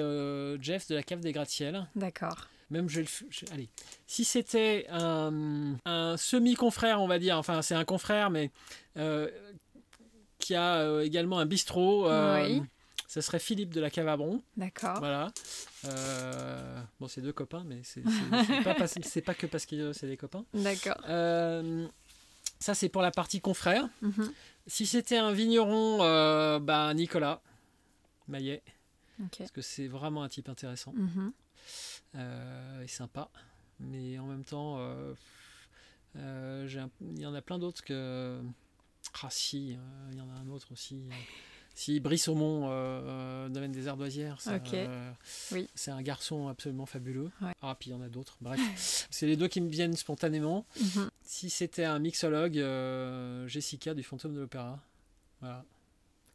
[0.62, 1.88] Jeff de la cave des gratte-ciel.
[1.96, 2.48] D'accord.
[2.70, 3.68] Même je vais le je- allez.
[4.08, 8.50] Si c'était un, un semi-confrère, on va dire, enfin c'est un confrère, mais
[8.96, 9.30] euh,
[10.42, 12.62] qui a euh, également un bistrot, euh, Oui.
[13.08, 14.42] ça serait Philippe de la cave à Bron.
[14.58, 15.00] D'accord.
[15.00, 15.32] Voilà.
[15.86, 18.02] Euh, bon, c'est deux copains, mais c'est
[18.64, 20.46] pas, pas que parce que c'est des copains.
[20.54, 20.98] D'accord.
[21.08, 21.88] Euh,
[22.60, 23.88] ça, c'est pour la partie confrère.
[24.02, 24.32] Mhm.
[24.68, 27.42] Si c'était un vigneron, euh, bah, Nicolas
[28.28, 28.62] Maillet,
[29.38, 31.32] parce que c'est vraiment un type intéressant Mhm.
[32.84, 33.30] et sympa.
[33.80, 34.80] Mais en même temps,
[36.16, 38.40] il y en a plein d'autres que.
[39.24, 41.04] Ah, si, euh, il y en a un autre aussi.
[41.76, 44.74] Si, Brice-Aumont, euh, euh, domaine des ardoisières, ça, Ok.
[44.74, 45.12] euh,
[45.52, 45.70] Oui.
[45.76, 47.30] c'est un garçon absolument fabuleux.
[47.42, 47.54] Ouais.
[47.62, 48.38] Ah, puis il y en a d'autres.
[48.42, 48.60] Bref,
[49.12, 50.66] c'est les deux qui me viennent spontanément.
[50.80, 51.10] Mhm.
[51.24, 52.56] Si c'était un mixologue,
[53.48, 54.80] Jessica du Fantôme de l'Opéra.
[55.40, 55.64] Voilà.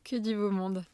[0.05, 0.85] Que du beau monde.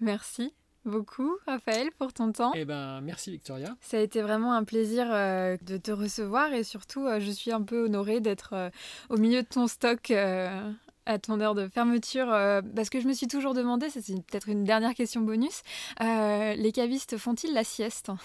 [0.00, 0.52] Merci
[0.88, 2.52] beaucoup, Raphaël, pour ton temps.
[2.54, 3.76] Eh ben, merci Victoria.
[3.80, 7.52] Ça a été vraiment un plaisir euh, de te recevoir et surtout, euh, je suis
[7.52, 8.70] un peu honorée d'être euh,
[9.10, 13.14] au milieu de ton stock à ton heure de fermeture euh, parce que je me
[13.14, 15.62] suis toujours demandé, ça c'est peut-être une dernière question bonus,
[16.02, 18.10] euh, les cavistes font-ils la sieste?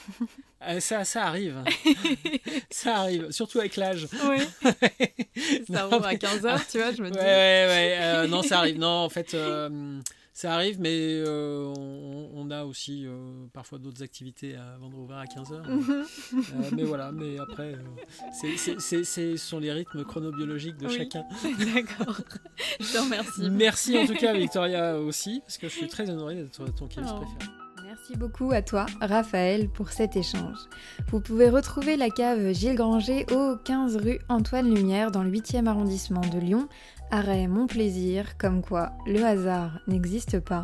[0.65, 1.61] Euh, ça, ça arrive.
[2.69, 4.07] ça arrive, surtout avec l'âge.
[4.29, 4.37] Oui.
[5.67, 7.17] ça Non, rouvre à mais- 15h, tu vois, je me Ouais, dis.
[7.17, 7.97] ouais, ouais.
[7.99, 8.79] euh, non, ça arrive.
[8.79, 9.35] Non, en fait,
[10.33, 15.17] ça arrive, mais euh, on, on a aussi euh, parfois d'autres activités avant de rouvrir
[15.17, 15.61] à 15h.
[15.67, 16.05] Mhm.
[16.75, 17.77] mais voilà, mais après, euh,
[18.33, 20.97] c'est- c'est- c'est- c'est- ce sont les rythmes chronobiologiques de Oui.
[20.97, 21.23] chacun.
[21.75, 22.19] D'accord.
[22.79, 23.49] Je te remercie.
[23.51, 27.13] Merci en tout cas, Victoria aussi, parce que je suis très honoré d'être ton caviste
[27.15, 27.21] Oh.
[27.21, 27.51] préféré.
[27.95, 30.57] Merci beaucoup à toi, Raphaël, pour cet échange.
[31.11, 35.67] Vous pouvez retrouver la cave Gilles Granger au 15 rue Antoine Lumière dans le 8e
[35.67, 36.67] arrondissement de Lyon.
[37.11, 40.63] Arrêt Mon Plaisir, comme quoi le hasard n'existe pas.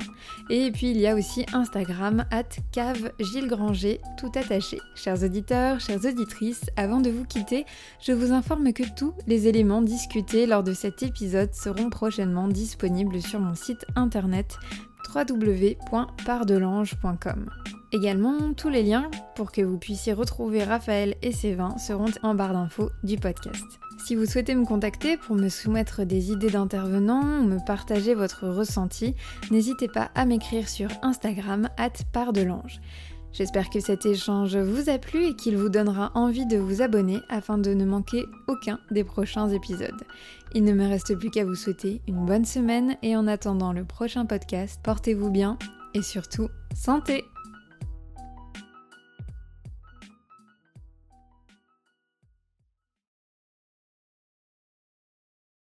[0.49, 4.79] Et puis il y a aussi Instagram, at cave Gilles Granger, tout attaché.
[4.95, 7.67] Chers auditeurs, chères auditrices, avant de vous quitter,
[8.01, 13.21] je vous informe que tous les éléments discutés lors de cet épisode seront prochainement disponibles
[13.21, 14.57] sur mon site internet
[15.13, 17.45] www.pardelange.com.
[17.91, 22.35] Également, tous les liens pour que vous puissiez retrouver Raphaël et ses vins seront en
[22.35, 23.65] barre d'infos du podcast.
[24.05, 28.47] Si vous souhaitez me contacter pour me soumettre des idées d'intervenants ou me partager votre
[28.47, 29.15] ressenti,
[29.51, 32.79] n'hésitez pas à m'écrire sur Instagram at pardelange.
[33.31, 37.19] J'espère que cet échange vous a plu et qu'il vous donnera envie de vous abonner
[37.29, 40.03] afin de ne manquer aucun des prochains épisodes.
[40.53, 43.85] Il ne me reste plus qu'à vous souhaiter une bonne semaine et en attendant le
[43.85, 45.57] prochain podcast, portez-vous bien
[45.93, 47.23] et surtout, santé